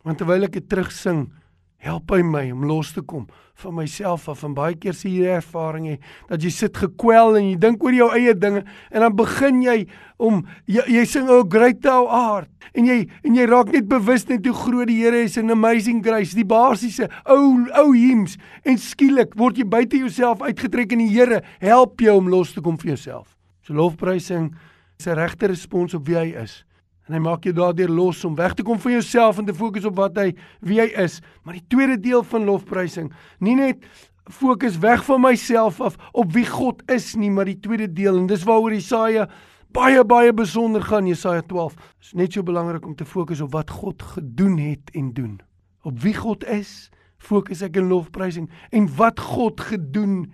Want 0.03 0.19
terwyl 0.19 0.45
ek 0.45 0.53
dit 0.53 0.69
terugsing, 0.69 1.33
help 1.81 2.13
hy 2.13 2.21
my 2.27 2.45
om 2.53 2.67
los 2.69 2.93
te 2.93 3.03
kom 3.03 3.27
van 3.61 3.75
myself 3.77 4.29
af 4.29 4.45
en 4.45 4.55
baie 4.57 4.77
keer 4.81 4.97
sien 4.97 5.15
jy 5.17 5.33
ervaring 5.39 5.87
hê 5.89 5.97
dat 6.29 6.45
jy 6.45 6.53
sit 6.53 6.77
gekwel 6.77 7.39
en 7.39 7.49
jy 7.49 7.57
dink 7.61 7.83
oor 7.85 7.97
jou 7.97 8.09
eie 8.17 8.35
dinge 8.37 8.63
en 8.91 9.05
dan 9.05 9.17
begin 9.17 9.63
jy 9.65 9.77
om 10.21 10.43
jy, 10.69 10.85
jy 10.93 11.05
sing 11.09 11.29
o 11.33 11.41
great 11.49 11.81
thou 11.85 12.05
art 12.07 12.51
en 12.77 12.89
jy 12.89 12.99
en 13.25 13.37
jy 13.37 13.49
raak 13.49 13.73
net 13.75 13.89
bewus 13.91 14.27
net 14.29 14.47
hoe 14.47 14.57
groot 14.57 14.89
die 14.91 15.01
Here 15.01 15.25
is 15.25 15.39
en 15.41 15.53
amazing 15.53 16.03
grace 16.05 16.37
die 16.37 16.47
basiese 16.47 17.09
ou 17.25 17.67
ou 17.81 17.87
hymns 17.97 18.37
en 18.65 18.81
skielik 18.81 19.37
word 19.41 19.61
jy 19.61 19.69
buite 19.69 20.01
jouself 20.01 20.45
uitgetrek 20.45 20.93
en 20.97 21.05
die 21.07 21.13
Here 21.15 21.41
help 21.65 22.01
jou 22.05 22.19
om 22.21 22.29
los 22.33 22.53
te 22.55 22.65
kom 22.65 22.77
vir 22.81 22.95
jouself. 22.95 23.37
So 23.65 23.75
lofprysing 23.75 24.53
is 24.99 25.07
'n 25.07 25.17
regte 25.17 25.49
respons 25.49 25.95
op 25.95 26.07
wie 26.07 26.17
hy 26.17 26.29
is 26.45 26.65
En 27.09 27.17
hy 27.17 27.23
maak 27.25 27.45
jou 27.45 27.55
daardeur 27.57 27.91
los 27.91 28.25
om 28.25 28.37
weg 28.39 28.55
te 28.55 28.63
kom 28.67 28.79
van 28.81 28.93
jouself 28.93 29.39
en 29.39 29.49
te 29.49 29.55
fokus 29.57 29.87
op 29.89 29.97
wat 29.99 30.19
hy 30.21 30.31
wie 30.61 30.81
hy 30.83 30.91
is. 31.03 31.21
Maar 31.43 31.59
die 31.59 31.67
tweede 31.69 31.99
deel 32.01 32.23
van 32.23 32.45
lofprysing, 32.49 33.13
nie 33.39 33.57
net 33.59 33.87
fokus 34.31 34.79
weg 34.79 35.05
van 35.05 35.21
myself 35.25 35.81
af 35.81 35.97
op 36.13 36.33
wie 36.33 36.47
God 36.47 36.83
is 36.91 37.15
nie, 37.19 37.31
maar 37.31 37.49
die 37.49 37.59
tweede 37.61 37.89
deel 37.93 38.21
en 38.21 38.29
dis 38.31 38.45
waaroor 38.47 38.77
Jesaja 38.77 39.27
baie 39.75 40.05
baie 40.05 40.33
besonder 40.35 40.83
gaan 40.83 41.07
Jesaja 41.07 41.43
12. 41.47 41.75
Dit 41.75 42.07
is 42.07 42.15
net 42.19 42.35
so 42.35 42.43
belangrik 42.47 42.87
om 42.87 42.95
te 42.95 43.07
fokus 43.07 43.41
op 43.41 43.53
wat 43.55 43.71
God 43.71 44.03
gedoen 44.03 44.59
het 44.59 44.91
en 44.95 45.13
doen. 45.15 45.39
Op 45.83 46.01
wie 46.03 46.15
God 46.15 46.45
is, 46.45 46.91
fokus 47.19 47.63
ek 47.63 47.79
in 47.81 47.91
lofprysing 47.91 48.51
en 48.71 48.89
wat 48.97 49.21
God 49.21 49.61
gedoen 49.61 50.25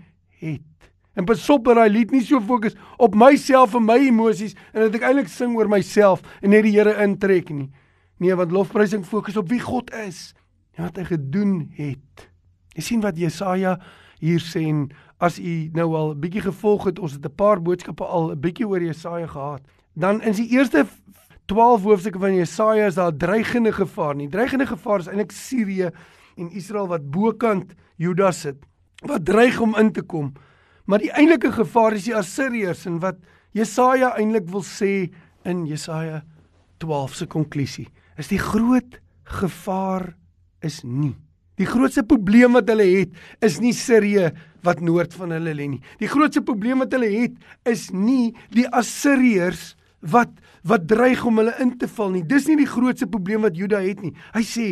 het. 0.41 0.76
En 1.17 1.25
pasop 1.25 1.65
dat 1.65 1.79
daai 1.81 1.91
lied 1.91 2.13
nie 2.13 2.23
so 2.25 2.41
fokus 2.45 2.77
op 3.01 3.15
myself 3.17 3.75
en 3.75 3.87
my 3.89 3.97
emosies 4.11 4.55
en 4.75 4.85
dat 4.87 4.99
ek 4.99 5.07
eintlik 5.09 5.31
sing 5.33 5.57
oor 5.57 5.71
myself 5.73 6.21
en 6.43 6.53
net 6.53 6.67
die 6.67 6.75
Here 6.77 6.93
intrek 7.03 7.49
nie. 7.51 7.71
Nee, 8.21 8.37
want 8.37 8.53
lofprysing 8.53 9.05
fokus 9.05 9.37
op 9.41 9.49
wie 9.49 9.61
God 9.61 9.93
is 10.05 10.35
en 10.77 10.85
wat 10.85 11.01
hy 11.01 11.07
gedoen 11.09 11.55
het. 11.77 12.29
Jy 12.77 12.85
sien 12.85 13.05
wat 13.05 13.17
Jesaja 13.17 13.79
hier 14.21 14.45
sê 14.45 14.67
en 14.69 14.87
as 15.17 15.39
u 15.41 15.71
nou 15.73 15.89
al 15.97 16.13
'n 16.13 16.21
bietjie 16.21 16.45
gevolg 16.45 16.85
het, 16.85 16.99
ons 16.99 17.13
het 17.13 17.25
'n 17.25 17.35
paar 17.35 17.63
boodskappe 17.63 18.05
al 18.05 18.33
'n 18.33 18.41
bietjie 18.41 18.69
oor 18.69 18.81
Jesaja 18.81 19.27
gehad. 19.27 19.63
Dan 19.95 20.21
in 20.23 20.33
die 20.33 20.49
eerste 20.53 20.85
12 21.47 21.83
hoofstukke 21.83 22.19
van 22.19 22.35
Jesaja 22.35 22.87
is 22.87 22.95
daar 22.95 23.17
dreigende 23.17 23.73
gevaar. 23.73 24.15
Nie 24.15 24.29
dreigende 24.29 24.67
gevaar 24.67 24.99
is 24.99 25.07
eintlik 25.07 25.33
Sirië 25.33 25.91
en 26.37 26.51
Israel 26.51 26.89
wat 26.89 27.11
bokant 27.11 27.73
Juda 27.97 28.33
sit, 28.33 28.57
wat 29.07 29.25
dreig 29.25 29.61
om 29.61 29.77
in 29.77 29.93
te 29.93 30.03
kom. 30.03 30.33
Maar 30.87 31.03
die 31.03 31.13
eintlike 31.13 31.53
gevaar 31.53 31.97
is 31.99 32.07
die 32.09 32.17
Assiriërs 32.17 32.87
en 32.91 33.01
wat 33.03 33.21
Jesaja 33.57 34.15
eintlik 34.17 34.49
wil 34.53 34.65
sê 34.67 35.11
in 35.47 35.67
Jesaja 35.67 36.23
12 36.83 37.21
se 37.23 37.27
konklusie 37.31 37.89
is 38.21 38.31
die 38.33 38.41
groot 38.41 38.99
gevaar 39.37 40.15
is 40.65 40.83
nie 40.85 41.15
Die 41.57 41.69
grootste 41.69 42.05
probleem 42.05 42.57
wat 42.57 42.69
hulle 42.69 42.85
het 42.85 43.45
is 43.45 43.57
nie 43.63 43.73
Sirië 43.77 44.29
wat 44.67 44.83
noord 44.85 45.15
van 45.17 45.33
hulle 45.33 45.55
lê 45.57 45.69
nie. 45.71 45.81
Die 46.03 46.11
grootste 46.11 46.43
probleem 46.45 46.83
wat 46.85 46.93
hulle 46.93 47.09
het 47.09 47.37
is 47.69 47.89
nie 47.95 48.35
die 48.53 48.67
Assiriërs 48.69 49.73
wat 50.13 50.35
wat 50.67 50.85
dreig 50.91 51.23
om 51.25 51.39
hulle 51.41 51.55
in 51.63 51.73
te 51.79 51.89
val 51.89 52.11
nie. 52.13 52.25
Dis 52.27 52.49
nie 52.51 52.59
die 52.59 52.69
grootste 52.69 53.09
probleem 53.09 53.47
wat 53.47 53.57
Juda 53.57 53.81
het 53.85 54.03
nie. 54.03 54.13
Hy 54.35 54.43
sê 54.45 54.67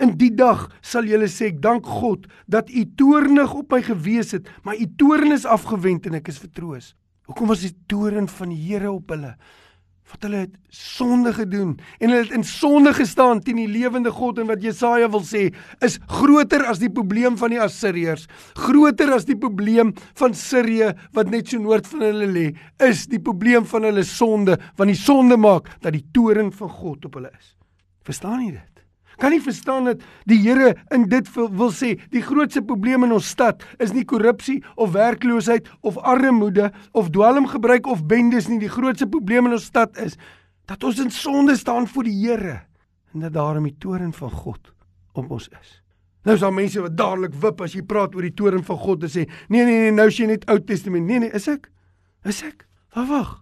in 0.00 0.16
die 0.18 0.30
dag 0.34 0.68
sal 0.80 1.06
julle 1.08 1.28
sê 1.30 1.50
ek 1.52 1.60
dank 1.62 1.86
God 1.86 2.26
dat 2.46 2.70
u 2.70 2.84
toornig 2.96 3.54
op 3.54 3.72
my 3.72 3.82
gewees 3.82 4.32
het, 4.32 4.48
maar 4.62 4.78
u 4.78 4.86
toorn 4.96 5.32
is 5.32 5.46
afgewend 5.46 6.06
en 6.06 6.20
ek 6.20 6.32
is 6.32 6.40
vertroos. 6.42 6.94
Hoekom 7.28 7.52
was 7.52 7.66
die 7.66 7.74
toorn 7.86 8.28
van 8.28 8.50
die 8.50 8.62
Here 8.62 8.90
op 8.92 9.12
hulle? 9.14 9.36
wat 10.12 10.26
hulle 10.26 10.42
het 10.44 10.56
sonde 10.72 11.32
gedoen 11.32 11.76
en 11.98 12.10
hulle 12.10 12.24
het 12.24 12.34
in 12.36 12.44
sonde 12.44 12.92
gestaan 12.96 13.40
teen 13.44 13.60
die 13.62 13.70
lewende 13.70 14.12
God 14.12 14.40
en 14.42 14.50
wat 14.50 14.64
Jesaja 14.64 15.08
wil 15.12 15.24
sê 15.26 15.46
is 15.84 15.98
groter 16.10 16.66
as 16.68 16.82
die 16.82 16.90
probleem 16.92 17.38
van 17.40 17.54
die 17.54 17.60
Assiriërs 17.62 18.26
groter 18.66 19.14
as 19.16 19.26
die 19.28 19.38
probleem 19.38 19.94
van 20.20 20.36
Sirië 20.36 20.92
wat 21.16 21.32
net 21.32 21.52
so 21.52 21.62
noord 21.62 21.88
van 21.92 22.04
hulle 22.08 22.28
lê 22.34 22.46
is 22.88 23.06
die 23.12 23.22
probleem 23.22 23.68
van 23.68 23.88
hulle 23.88 24.04
sonde 24.08 24.58
want 24.76 24.92
die 24.92 25.00
sonde 25.00 25.38
maak 25.40 25.70
dat 25.80 25.96
die 25.96 26.04
toorn 26.12 26.52
van 26.60 26.76
God 26.82 27.08
op 27.08 27.20
hulle 27.20 27.32
is 27.32 27.54
verstaan 28.08 28.44
jy 28.44 28.52
dit 28.58 28.71
Kan 29.20 29.34
nie 29.34 29.42
verstaan 29.42 29.84
dat 29.90 30.02
die 30.28 30.38
Here 30.42 30.74
in 30.94 31.08
dit 31.10 31.28
wil, 31.34 31.70
sê 31.74 31.94
die 32.10 32.22
grootste 32.24 32.62
probleem 32.62 33.04
in 33.04 33.12
ons 33.12 33.28
stad 33.28 33.64
is 33.78 33.92
nie 33.92 34.04
korrupsie 34.08 34.60
of 34.76 34.94
werkloosheid 34.96 35.68
of 35.80 35.98
armoede 35.98 36.70
of 36.92 37.10
dwelmgebruik 37.10 37.86
of 37.86 38.06
bendes 38.06 38.48
nie. 38.48 38.60
Die 38.62 38.72
grootste 38.72 39.06
probleem 39.06 39.50
in 39.50 39.58
ons 39.58 39.68
stad 39.70 39.96
is 40.00 40.18
dat 40.70 40.84
ons 40.84 41.00
in 41.02 41.10
sonde 41.10 41.56
staan 41.56 41.86
voor 41.88 42.08
die 42.08 42.18
Here 42.22 42.60
en 43.12 43.20
dat 43.20 43.32
daarom 43.32 43.64
die 43.68 43.76
toorn 43.78 44.12
van 44.16 44.30
God 44.30 44.72
op 45.12 45.30
ons 45.30 45.48
is. 45.60 45.82
Nou 46.22 46.36
is 46.36 46.42
daar 46.42 46.54
mense 46.54 46.80
wat 46.80 46.96
dadelik 46.96 47.34
wip 47.42 47.60
as 47.64 47.74
jy 47.74 47.82
praat 47.82 48.14
oor 48.14 48.24
die 48.24 48.34
toorn 48.38 48.62
van 48.64 48.78
God 48.78 49.06
en 49.06 49.10
sê 49.10 49.26
nee 49.52 49.64
nee 49.66 49.86
nee 49.86 49.94
nou 49.94 50.06
is 50.08 50.18
jy 50.20 50.28
net 50.30 50.46
Ou 50.50 50.58
Testament. 50.62 51.06
Nee 51.06 51.24
nee, 51.24 51.32
is 51.34 51.48
ek? 51.50 51.68
Is 52.24 52.42
ek? 52.46 52.66
Wag 52.94 53.08
wag. 53.10 53.32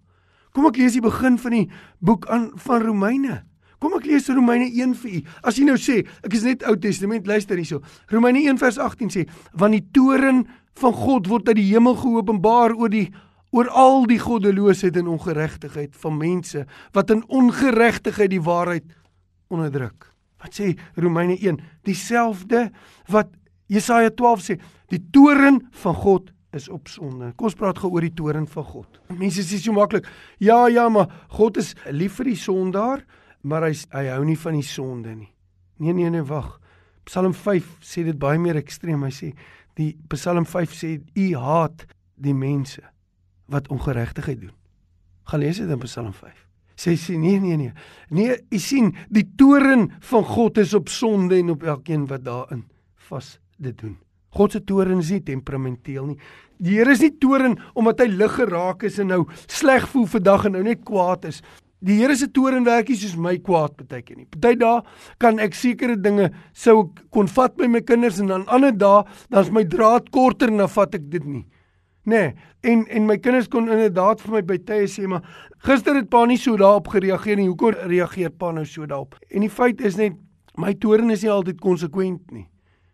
Kom 0.57 0.67
ek 0.67 0.81
lees 0.81 0.97
die 0.97 1.05
begin 1.05 1.37
van 1.39 1.55
die 1.55 1.67
boek 2.03 2.27
aan 2.33 2.51
van 2.59 2.83
Romeine. 2.83 3.43
Kom 3.81 3.97
ek 3.97 4.07
lees 4.11 4.29
Romeine 4.29 4.69
1 4.69 4.93
vir 5.01 5.17
u. 5.17 5.21
As 5.49 5.57
jy 5.57 5.65
nou 5.65 5.79
sê, 5.81 6.03
ek 6.27 6.37
is 6.37 6.45
net 6.45 6.65
Ou 6.69 6.77
Testament, 6.81 7.29
luister 7.29 7.57
hierso. 7.57 7.81
Romeine 8.13 8.43
1 8.45 8.61
vers 8.61 8.77
18 8.77 9.13
sê, 9.15 9.25
want 9.57 9.77
die 9.77 9.87
toren 9.97 10.45
van 10.81 10.95
God 10.97 11.31
word 11.31 11.49
uit 11.49 11.59
die 11.63 11.71
hemel 11.73 11.97
geopenbaar 11.99 12.77
oor 12.77 12.93
die 12.93 13.09
oor 13.51 13.67
al 13.75 14.05
die 14.07 14.21
goddeloosheid 14.23 14.95
en 15.01 15.09
ongeregtigheid 15.11 15.97
van 15.99 16.15
mense 16.21 16.61
wat 16.95 17.11
in 17.11 17.25
ongeregtigheid 17.27 18.31
die 18.31 18.43
waarheid 18.47 18.85
onderdruk. 19.51 20.07
Wat 20.41 20.55
sê 20.55 20.77
Romeine 20.95 21.35
1? 21.35 21.59
Dieselfde 21.89 22.69
wat 23.11 23.33
Jesaja 23.71 24.13
12 24.15 24.45
sê, 24.45 24.57
die 24.91 25.03
toren 25.11 25.61
van 25.83 25.99
God 25.99 26.31
is 26.55 26.69
op 26.71 26.89
sonde. 26.91 27.33
Kom 27.39 27.51
ons 27.51 27.59
praat 27.59 27.79
gou 27.79 27.91
oor 27.95 28.07
die 28.07 28.15
toren 28.15 28.47
van 28.51 28.67
God. 28.67 29.01
Mense 29.19 29.43
sê 29.47 29.59
so 29.59 29.75
maklik, 29.75 30.07
ja 30.43 30.65
ja, 30.71 30.89
maar 30.91 31.11
God 31.35 31.61
is 31.63 31.75
lief 31.91 32.19
vir 32.19 32.33
die 32.33 32.39
sondaar 32.39 33.05
maar 33.43 33.69
hy 33.69 33.75
hy 33.95 34.05
hou 34.13 34.25
nie 34.25 34.39
van 34.39 34.59
die 34.59 34.67
sonde 34.67 35.15
nie. 35.15 35.31
Nee 35.81 35.95
nee 35.97 36.11
nee, 36.11 36.25
wag. 36.27 36.59
Psalm 37.09 37.35
5 37.35 37.79
sê 37.85 38.05
dit 38.05 38.19
baie 38.19 38.39
meer 38.39 38.59
ekstreem. 38.61 39.03
Hy 39.07 39.13
sê 39.15 39.33
die 39.79 39.95
Psalm 40.13 40.47
5 40.47 40.77
sê 40.77 40.93
u 41.01 41.27
haat 41.41 41.87
die 42.21 42.37
mense 42.37 42.85
wat 43.51 43.71
ongeregtigheid 43.73 44.41
doen. 44.45 44.55
Gaan 45.31 45.41
lees 45.41 45.59
dit 45.63 45.71
in 45.71 45.83
Psalm 45.87 46.13
5. 46.13 46.47
Sê 46.81 46.97
sê 46.97 47.17
nee 47.21 47.41
nee 47.41 47.57
nee. 47.57 47.73
Nee, 48.09 48.37
u 48.51 48.59
sien, 48.59 48.95
die 49.09 49.27
toren 49.37 49.91
van 50.01 50.25
God 50.25 50.59
is 50.59 50.75
op 50.75 50.89
sonde 50.89 51.37
en 51.39 51.51
op 51.57 51.63
elkeen 51.63 52.07
wat 52.09 52.25
daarin 52.25 52.65
vas 53.11 53.39
dit 53.59 53.77
doen. 53.79 53.99
God 54.31 54.55
se 54.55 54.63
toren 54.65 55.03
is 55.03 55.11
nie 55.11 55.23
temperamenteel 55.27 56.13
nie. 56.13 56.19
Die 56.61 56.77
Here 56.79 56.93
is 56.95 57.03
nie 57.03 57.13
toren 57.19 57.57
omdat 57.75 58.05
hy 58.05 58.09
lig 58.13 58.37
geraak 58.39 58.85
is 58.87 59.01
en 59.03 59.11
nou 59.11 59.25
sleg 59.51 59.89
voel 59.91 60.07
vandag 60.13 60.47
en 60.47 60.57
nou 60.59 60.63
net 60.65 60.85
kwaad 60.87 61.27
is. 61.31 61.41
Die 61.81 61.97
Here 61.97 62.17
se 62.17 62.29
toren 62.29 62.67
werk 62.69 62.91
nie 62.93 62.99
soos 63.01 63.15
my 63.17 63.39
kwaad 63.41 63.73
partykeer 63.79 64.19
nie. 64.19 64.27
Party 64.29 64.59
dae 64.61 64.83
kan 65.23 65.41
ek 65.41 65.57
sekere 65.57 65.97
dinge 65.97 66.29
sou 66.53 66.91
kon 67.15 67.31
vat 67.33 67.57
by 67.57 67.71
my 67.73 67.81
kinders 67.81 68.21
en 68.21 68.29
dan 68.29 68.45
ander 68.53 68.75
dae 68.77 69.07
dan's 69.33 69.49
my 69.55 69.65
draad 69.65 70.11
korter 70.13 70.53
en 70.53 70.61
dan 70.61 70.73
vat 70.75 70.99
ek 71.01 71.09
dit 71.13 71.25
nie. 71.25 71.47
Nê. 72.05 72.21
Nee, 72.21 72.35
en 72.73 72.85
en 72.99 73.09
my 73.09 73.17
kinders 73.17 73.49
kon 73.49 73.69
inderdaad 73.69 74.21
vir 74.21 74.37
my 74.37 74.45
by 74.53 74.59
tye 74.69 74.91
sê 74.93 75.07
maar 75.09 75.25
gister 75.65 75.97
het 75.97 76.11
pa 76.13 76.27
nie 76.29 76.37
so 76.41 76.61
daarop 76.61 76.93
gereageer 76.93 77.41
nie. 77.41 77.49
Hoekom 77.49 77.81
reageer 77.89 78.37
pa 78.37 78.53
nou 78.53 78.67
so 78.69 78.85
daarop? 78.85 79.17
En 79.33 79.41
die 79.41 79.53
feit 79.53 79.81
is 79.81 79.97
net 79.97 80.21
my 80.61 80.75
toren 80.77 81.11
is 81.11 81.25
nie 81.25 81.33
altyd 81.33 81.61
konsekwent 81.65 82.29
nie. 82.33 82.47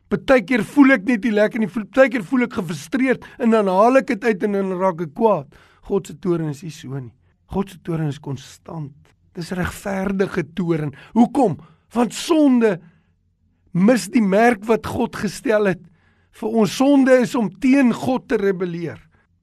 Partykeer 0.07 0.63
voel 0.63 0.95
ek 0.95 1.07
net 1.11 1.25
nie 1.27 1.35
lekker 1.35 1.59
nie. 1.59 1.71
Partykeer 1.71 2.23
voel 2.23 2.47
ek 2.47 2.59
gefrustreerd 2.61 3.27
en 3.43 3.51
dan 3.51 3.67
haal 3.67 3.99
ek 3.99 4.15
dit 4.15 4.31
uit 4.31 4.45
en 4.47 4.59
dan 4.61 4.75
raak 4.79 5.03
ek 5.03 5.15
kwaad. 5.19 5.51
God 5.91 6.07
se 6.07 6.15
toren 6.23 6.55
is 6.55 6.63
nie 6.63 6.75
so 6.75 6.95
nie. 6.95 7.15
God 7.53 7.71
se 7.71 7.79
toorn 7.83 8.11
is 8.11 8.21
konstant. 8.23 8.95
Dis 9.37 9.53
regverdige 9.55 10.45
toorn. 10.57 10.95
Hoekom? 11.15 11.59
Want 11.95 12.15
sonde 12.15 12.77
mis 13.77 14.09
die 14.13 14.25
merk 14.25 14.65
wat 14.69 14.87
God 14.89 15.17
gestel 15.21 15.71
het. 15.73 15.83
Vir 16.37 16.61
ons 16.63 16.77
sonde 16.77 17.15
is 17.23 17.35
om 17.39 17.51
teen 17.63 17.93
God 17.95 18.29
te 18.29 18.39
rebelleer. 18.41 18.99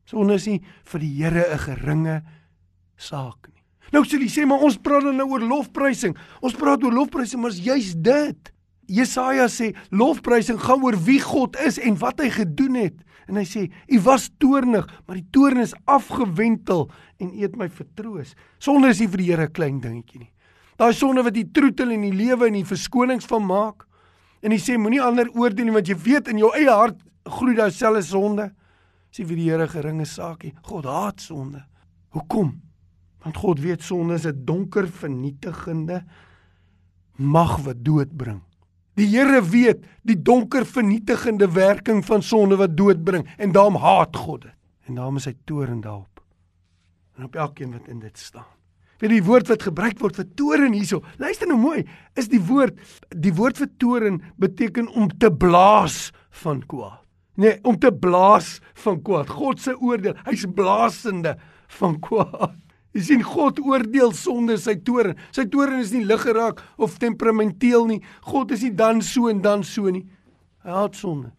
Sonde 0.09 0.37
is 0.37 0.47
nie 0.49 0.59
vir 0.91 0.99
die 0.99 1.13
Here 1.23 1.45
'n 1.53 1.59
geringe 1.59 2.21
saak 2.97 3.47
nie. 3.47 3.63
Nou 3.93 4.03
sê 4.03 4.19
jy 4.19 4.29
sê 4.29 4.45
maar 4.45 4.61
ons 4.61 4.77
praat 4.77 5.03
nou 5.03 5.29
oor 5.29 5.39
lofprysing. 5.39 6.15
Ons 6.41 6.53
praat 6.53 6.83
oor 6.83 6.91
lofprysing, 6.91 7.41
maar 7.41 7.51
is 7.51 7.59
juis 7.59 7.93
dit. 7.95 8.51
Jesaja 8.87 9.47
sê 9.47 9.75
lofprysing 9.91 10.59
gaan 10.59 10.83
oor 10.83 10.97
wie 11.05 11.19
God 11.19 11.55
is 11.61 11.79
en 11.79 11.97
wat 11.97 12.19
hy 12.19 12.29
gedoen 12.29 12.75
het. 12.75 12.95
En 13.27 13.35
hy 13.35 13.43
sê, 13.43 13.71
"U 13.87 13.99
was 14.01 14.29
toornig, 14.37 14.87
maar 15.07 15.15
die 15.15 15.27
toorn 15.31 15.57
is 15.57 15.73
afgewentel 15.85 16.89
en 17.19 17.33
U 17.33 17.41
het 17.41 17.55
my 17.55 17.69
vertroos." 17.69 18.35
Sonde 18.59 18.89
is 18.89 18.99
nie 18.99 19.07
vir 19.07 19.17
die 19.17 19.31
Here 19.31 19.45
'n 19.45 19.51
klein 19.51 19.79
dingetjie 19.79 20.19
nie. 20.19 20.33
Daai 20.77 20.93
sonde 20.93 21.23
wat 21.23 21.33
die 21.33 21.51
troetel 21.51 21.91
in 21.91 22.01
die 22.01 22.11
lewe 22.11 22.47
en 22.47 22.53
die 22.53 22.65
verskonings 22.65 23.25
van 23.29 23.45
maak. 23.45 23.85
En 24.41 24.51
hy 24.51 24.57
sê 24.57 24.77
moenie 24.77 25.01
ander 25.01 25.29
oordeel 25.29 25.65
nie 25.65 25.71
want 25.73 25.87
jy 25.87 25.95
weet 25.95 26.27
in 26.27 26.37
jou 26.37 26.51
eie 26.57 26.69
hart 26.69 26.99
groei 27.23 27.55
daai 27.55 27.71
selfe 27.71 28.01
sonde. 28.01 28.49
Sê 29.13 29.25
vir 29.25 29.35
die 29.35 29.49
Here 29.51 29.67
geringe 29.67 30.05
saakie. 30.05 30.53
God 30.63 30.85
haat 30.85 31.21
sonde. 31.21 31.63
Hoekom? 32.09 32.61
Want 33.23 33.37
God 33.37 33.59
weet 33.59 33.81
sonde 33.81 34.15
is 34.15 34.25
'n 34.25 34.45
donker 34.45 34.87
vernietigende 34.87 36.03
mag 37.17 37.57
wat 37.63 37.83
dood 37.83 38.17
bring. 38.17 38.41
Die 38.99 39.07
Here 39.09 39.41
weet 39.41 39.85
die 40.05 40.17
donker 40.21 40.65
vernietigende 40.69 41.47
werking 41.51 42.03
van 42.05 42.21
sonde 42.21 42.59
wat 42.59 42.75
dood 42.77 43.03
bring 43.03 43.25
en 43.37 43.53
daarom 43.55 43.79
haat 43.81 44.15
God 44.15 44.41
dit. 44.41 44.57
En 44.87 44.99
daarom 44.99 45.17
is 45.17 45.25
hy 45.25 45.35
toorn 45.49 45.81
daarop. 45.81 46.21
En 47.17 47.29
op 47.29 47.35
elkeen 47.35 47.71
wat 47.71 47.87
in 47.87 47.99
dit 48.03 48.17
staan. 48.17 48.49
Weet 49.01 49.11
die 49.15 49.23
woord 49.25 49.49
wat 49.51 49.65
gebruik 49.65 49.99
word 49.99 50.17
vir 50.19 50.27
toorn 50.37 50.75
hierso. 50.75 51.01
Luister 51.19 51.49
nou 51.49 51.57
mooi, 51.59 51.81
is 52.19 52.29
die 52.31 52.41
woord 52.41 52.77
die 53.09 53.33
woord 53.35 53.59
vir 53.59 53.71
toorn 53.81 54.21
beteken 54.41 54.87
om 54.93 55.09
te 55.09 55.31
blaas 55.31 56.11
van 56.43 56.61
kwaad. 56.67 57.01
Nee, 57.35 57.57
om 57.65 57.79
te 57.81 57.89
blaas 57.89 58.59
van 58.83 59.01
kwaad. 59.01 59.31
God 59.33 59.61
se 59.61 59.73
oordeel, 59.73 60.13
hy's 60.27 60.45
blaasende 60.53 61.33
van 61.79 61.97
kwaad. 62.03 62.59
Jy 62.93 63.01
sien 63.01 63.23
God 63.25 63.57
oordeel 63.63 64.11
sonde 64.13 64.59
sy 64.61 64.75
toorn. 64.85 65.15
Sy 65.33 65.47
toorn 65.49 65.79
is 65.81 65.93
nie 65.95 66.03
lig 66.05 66.21
geraak 66.21 66.61
of 66.77 66.99
temperamenteel 67.01 67.87
nie. 67.89 68.01
God 68.29 68.53
is 68.53 68.65
nie 68.65 68.73
dan 68.77 69.01
so 69.01 69.31
en 69.31 69.41
dan 69.41 69.65
so 69.65 69.89
nie. 69.89 70.05
Hy 70.63 70.75
haat 70.77 70.99
sonde. 70.99 71.31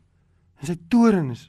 En 0.58 0.70
sy 0.72 0.76
toorn 0.90 1.30
is 1.34 1.46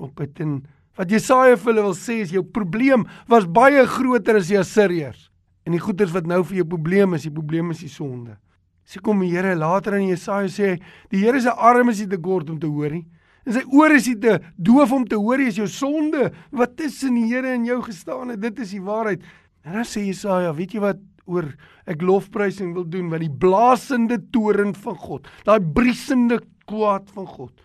op 0.00 0.16
dit 0.20 0.40
en 0.44 0.58
wat 0.96 1.12
Jesaja 1.12 1.56
vir 1.60 1.70
hulle 1.70 1.84
wil 1.84 1.96
sê 1.96 2.18
is 2.24 2.32
jou 2.32 2.42
probleem 2.44 3.04
was 3.28 3.44
baie 3.44 3.84
groter 3.88 4.40
as 4.40 4.48
die 4.48 4.58
Assiriërs. 4.60 5.28
En 5.68 5.76
die 5.76 5.82
goeters 5.82 6.14
wat 6.14 6.28
nou 6.30 6.40
vir 6.46 6.62
jou 6.62 6.68
probleem 6.76 7.16
is, 7.16 7.26
die 7.26 7.34
probleem 7.34 7.72
is 7.74 7.82
die 7.84 7.92
sonde. 7.92 8.38
Sê 8.86 9.02
kom 9.02 9.20
die 9.20 9.32
Here 9.34 9.56
later 9.58 9.98
in 9.98 10.08
Jesaja 10.12 10.48
sê, 10.48 10.76
die 11.12 11.20
Here 11.24 11.40
se 11.42 11.52
arm 11.52 11.90
is 11.92 12.00
nie 12.00 12.08
te 12.08 12.20
kort 12.22 12.48
om 12.52 12.60
te 12.62 12.70
hoor 12.70 12.94
nie 12.94 13.04
En 13.46 13.54
sy 13.54 13.62
ore 13.70 14.00
is 14.00 14.08
te 14.20 14.38
doof 14.58 14.92
om 14.92 15.04
te 15.06 15.18
hoor 15.18 15.40
is 15.44 15.58
jou 15.60 15.68
sonde 15.70 16.32
wat 16.50 16.74
tussen 16.78 17.14
die 17.14 17.28
Here 17.30 17.54
en 17.54 17.66
jou 17.68 17.78
gestaan 17.84 18.34
het. 18.34 18.42
Dit 18.42 18.58
is 18.64 18.74
die 18.74 18.82
waarheid. 18.82 19.22
En 19.66 19.78
dan 19.78 19.86
sê 19.86 20.02
Jesaja, 20.06 20.50
weet 20.54 20.74
jy 20.74 20.82
wat 20.82 21.02
oor 21.26 21.48
ek 21.90 22.02
lofprysing 22.06 22.72
wil 22.76 22.86
doen 22.86 23.08
want 23.10 23.24
die 23.24 23.32
blaasende 23.42 24.18
toren 24.34 24.74
van 24.78 24.98
God, 24.98 25.30
daai 25.46 25.58
briesende 25.60 26.38
kwaad 26.70 27.10
van 27.14 27.26
God 27.26 27.64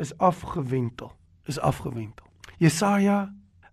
is 0.00 0.12
afgewentel, 0.20 1.12
is 1.48 1.60
afgewentel. 1.60 2.26
Jesaja 2.60 3.30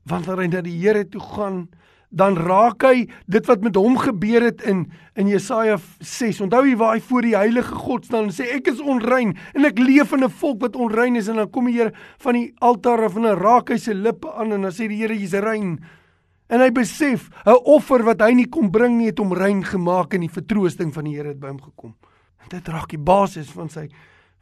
wanneer 0.07 0.43
hy 0.43 0.47
na 0.51 0.63
die 0.63 0.77
Here 0.79 1.03
toe 1.11 1.23
gaan, 1.23 1.65
dan 2.09 2.37
raak 2.39 2.85
hy 2.87 3.07
dit 3.27 3.49
wat 3.49 3.63
met 3.65 3.75
hom 3.75 3.97
gebeur 3.99 4.47
het 4.47 4.63
in 4.67 4.87
in 5.17 5.31
Jesaja 5.31 5.79
6. 5.99 6.43
Onthou 6.45 6.61
jy 6.67 6.75
waar 6.77 6.93
hy 6.93 7.01
voor 7.01 7.25
die 7.25 7.33
heilige 7.33 7.73
God 7.73 8.05
staan 8.05 8.27
en 8.27 8.35
sê 8.35 8.51
ek 8.53 8.67
is 8.69 8.79
onrein 8.79 9.33
en 9.57 9.65
ek 9.65 9.79
leef 9.81 10.13
in 10.13 10.23
'n 10.23 10.29
volk 10.29 10.61
wat 10.61 10.75
onrein 10.75 11.15
is 11.15 11.27
en 11.27 11.41
dan 11.41 11.49
kom 11.49 11.65
die 11.65 11.73
Here 11.73 11.91
van 12.19 12.33
die 12.33 12.53
altaar 12.61 13.03
af 13.03 13.15
en 13.15 13.23
dan 13.23 13.37
raak 13.37 13.69
hy 13.69 13.77
sy 13.77 13.93
lippe 13.93 14.31
aan 14.31 14.53
en 14.53 14.61
dan 14.61 14.71
sê 14.71 14.87
die 14.87 15.01
Here 15.01 15.13
jy's 15.13 15.33
rein. 15.33 15.79
En 16.49 16.61
hy 16.61 16.69
besef 16.69 17.29
'n 17.45 17.57
offer 17.65 18.03
wat 18.03 18.21
hy 18.21 18.33
nie 18.33 18.47
kon 18.47 18.71
bring 18.71 18.97
nie 18.97 19.07
het 19.07 19.17
hom 19.17 19.33
rein 19.33 19.63
gemaak 19.63 20.13
en 20.13 20.21
die 20.21 20.29
vertroosting 20.29 20.93
van 20.93 21.03
die 21.03 21.15
Here 21.15 21.29
het 21.29 21.39
by 21.39 21.47
hom 21.47 21.61
gekom. 21.61 21.95
En 22.43 22.49
dit 22.49 22.67
raak 22.67 22.89
die 22.89 23.03
basis 23.03 23.49
van 23.49 23.69
sy 23.69 23.89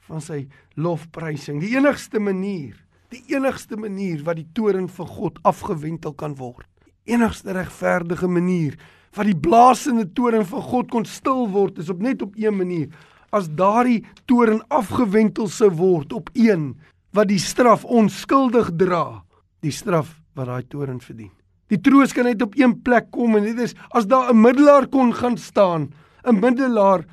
van 0.08 0.22
sy 0.22 0.48
lofprysing. 0.76 1.60
Die 1.60 1.76
enigste 1.76 2.20
manier, 2.20 2.76
die 3.10 3.24
enigste 3.30 3.76
manier 3.76 4.24
wat 4.24 4.36
die 4.36 4.48
toren 4.54 4.88
van 4.88 5.08
God 5.08 5.40
afgewentel 5.42 6.14
kan 6.14 6.36
word 6.36 6.68
enigste 7.06 7.54
regverdige 7.54 8.28
manier 8.28 8.76
wat 9.16 9.30
die 9.30 9.38
blaasende 9.38 10.08
toren 10.18 10.46
van 10.48 10.64
God 10.66 10.90
kon 10.92 11.06
stil 11.08 11.46
word 11.54 11.80
is 11.80 11.90
op 11.94 12.02
net 12.04 12.22
op 12.26 12.36
een 12.40 12.58
manier. 12.58 12.90
As 13.32 13.48
daardie 13.48 14.04
toren 14.28 14.62
afgewentel 14.74 15.48
sou 15.52 15.70
word 15.72 16.14
op 16.14 16.30
een 16.36 16.74
wat 17.16 17.30
die 17.32 17.40
straf 17.40 17.86
onskuldig 17.86 18.74
dra 18.76 19.24
die 19.64 19.72
straf 19.72 20.18
wat 20.36 20.50
daai 20.52 20.68
toren 20.68 21.00
verdien. 21.00 21.32
Die 21.72 21.80
troos 21.82 22.14
kan 22.14 22.28
net 22.28 22.44
op 22.44 22.58
een 22.60 22.76
plek 22.86 23.08
kom 23.16 23.38
en 23.40 23.48
dit 23.48 23.60
is 23.60 23.74
as 23.96 24.06
daar 24.06 24.34
'n 24.34 24.42
middelaar 24.42 24.88
kon 24.88 25.14
gaan 25.14 25.38
staan 25.38 25.94
'n 26.28 26.40
middelaar 26.40 27.06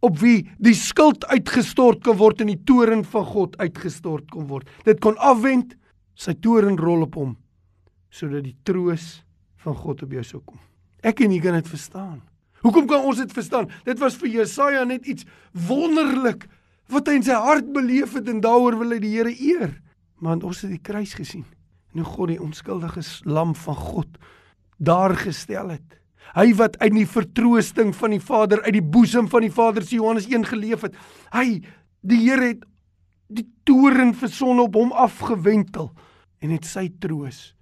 op 0.00 0.18
wie 0.18 0.50
die 0.58 0.74
skuld 0.74 1.26
uitgestort 1.26 2.02
kan 2.02 2.16
word 2.16 2.40
en 2.40 2.46
die 2.46 2.62
toren 2.64 3.04
van 3.04 3.24
God 3.24 3.56
uitgestort 3.58 4.30
kon 4.30 4.46
word. 4.46 4.68
Dit 4.84 5.00
kon 5.00 5.16
afwend 5.16 5.74
sy 6.14 6.34
toren 6.34 6.76
rol 6.76 7.02
op 7.02 7.14
hom 7.14 7.36
sodat 8.10 8.44
die 8.46 8.56
troos 8.64 9.20
van 9.64 9.76
God 9.76 10.02
op 10.06 10.12
jou 10.16 10.24
sou 10.24 10.40
kom. 10.44 10.60
Ek 11.04 11.20
en 11.22 11.32
jy 11.34 11.40
kan 11.42 11.58
dit 11.58 11.68
verstaan. 11.68 12.20
Hoekom 12.64 12.88
kan 12.90 13.04
ons 13.06 13.20
dit 13.20 13.34
verstaan? 13.34 13.68
Dit 13.86 14.00
was 14.02 14.16
vir 14.18 14.40
Jesaja 14.40 14.84
net 14.88 15.06
iets 15.06 15.26
wonderlik 15.68 16.48
wat 16.90 17.10
hy 17.10 17.18
in 17.18 17.26
sy 17.26 17.36
hart 17.36 17.68
beleef 17.74 18.16
het 18.16 18.30
en 18.32 18.40
daaroor 18.42 18.78
wil 18.80 18.96
hy 18.96 18.98
die 19.02 19.12
Here 19.14 19.34
eer. 19.34 19.76
Maar 20.18 20.42
ons 20.42 20.64
het 20.64 20.72
die 20.72 20.82
kruis 20.82 21.14
gesien. 21.14 21.44
En 21.92 22.02
hoe 22.02 22.08
God 22.08 22.32
die 22.32 22.42
onskuldige 22.42 23.04
lam 23.28 23.54
van 23.54 23.78
God 23.78 24.18
daar 24.78 25.14
gestel 25.18 25.74
het. 25.76 25.98
Hy 26.34 26.50
wat 26.58 26.76
uit 26.82 26.92
die 26.92 27.08
vertroosting 27.08 27.94
van 27.96 28.12
die 28.16 28.22
Vader 28.22 28.62
uit 28.66 28.74
die 28.76 28.84
boesem 28.84 29.28
van 29.30 29.46
die 29.46 29.52
Vader 29.54 29.84
se 29.86 29.96
Johannes 29.96 30.26
1 30.28 30.48
geleef 30.50 30.84
het. 30.86 30.98
Hy 31.32 31.60
die 32.00 32.20
Here 32.24 32.52
het 32.52 32.66
die 33.28 33.46
toren 33.68 34.14
vir 34.16 34.32
son 34.32 34.60
op 34.60 34.76
hom 34.76 34.92
afgewentel 34.96 35.92
en 36.42 36.52
het 36.54 36.66
sy 36.68 36.88
troos 37.00 37.52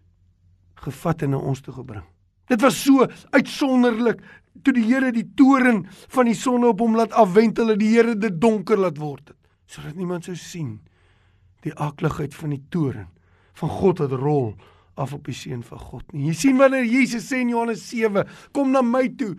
gevat 0.84 1.22
en 1.22 1.30
na 1.30 1.38
ons 1.38 1.60
toe 1.60 1.74
gebring. 1.74 2.04
Dit 2.46 2.62
was 2.62 2.78
so 2.82 3.06
uitsonderlik 3.30 4.20
toe 4.62 4.74
die 4.76 4.84
Here 4.86 5.12
die 5.12 5.26
toren 5.36 5.84
van 6.14 6.28
die 6.28 6.36
son 6.38 6.64
op 6.64 6.80
hom 6.80 6.96
laat 6.96 7.14
afwentel 7.16 7.72
en 7.74 7.80
die 7.80 7.92
Here 7.94 8.14
dit 8.16 8.40
donker 8.40 8.78
laat 8.78 8.98
word 8.98 9.32
het, 9.32 9.38
sodat 9.66 9.98
niemand 9.98 10.28
sou 10.28 10.36
sien 10.38 10.78
die 11.66 11.74
akligheid 11.74 12.34
van 12.34 12.54
die 12.54 12.62
toren 12.70 13.08
van 13.58 13.72
God 13.72 14.02
wat 14.04 14.14
rol 14.20 14.52
af 14.96 15.12
op 15.12 15.28
die 15.28 15.36
seun 15.36 15.62
van 15.66 15.78
God 15.78 16.12
nie. 16.12 16.30
Jy 16.30 16.34
sien 16.40 16.60
wanneer 16.60 16.86
Jesus 16.88 17.28
sê 17.28 17.42
in 17.44 17.52
Johannes 17.52 17.84
7, 17.90 18.24
kom 18.56 18.72
na 18.72 18.82
my 18.84 19.06
toe 19.20 19.34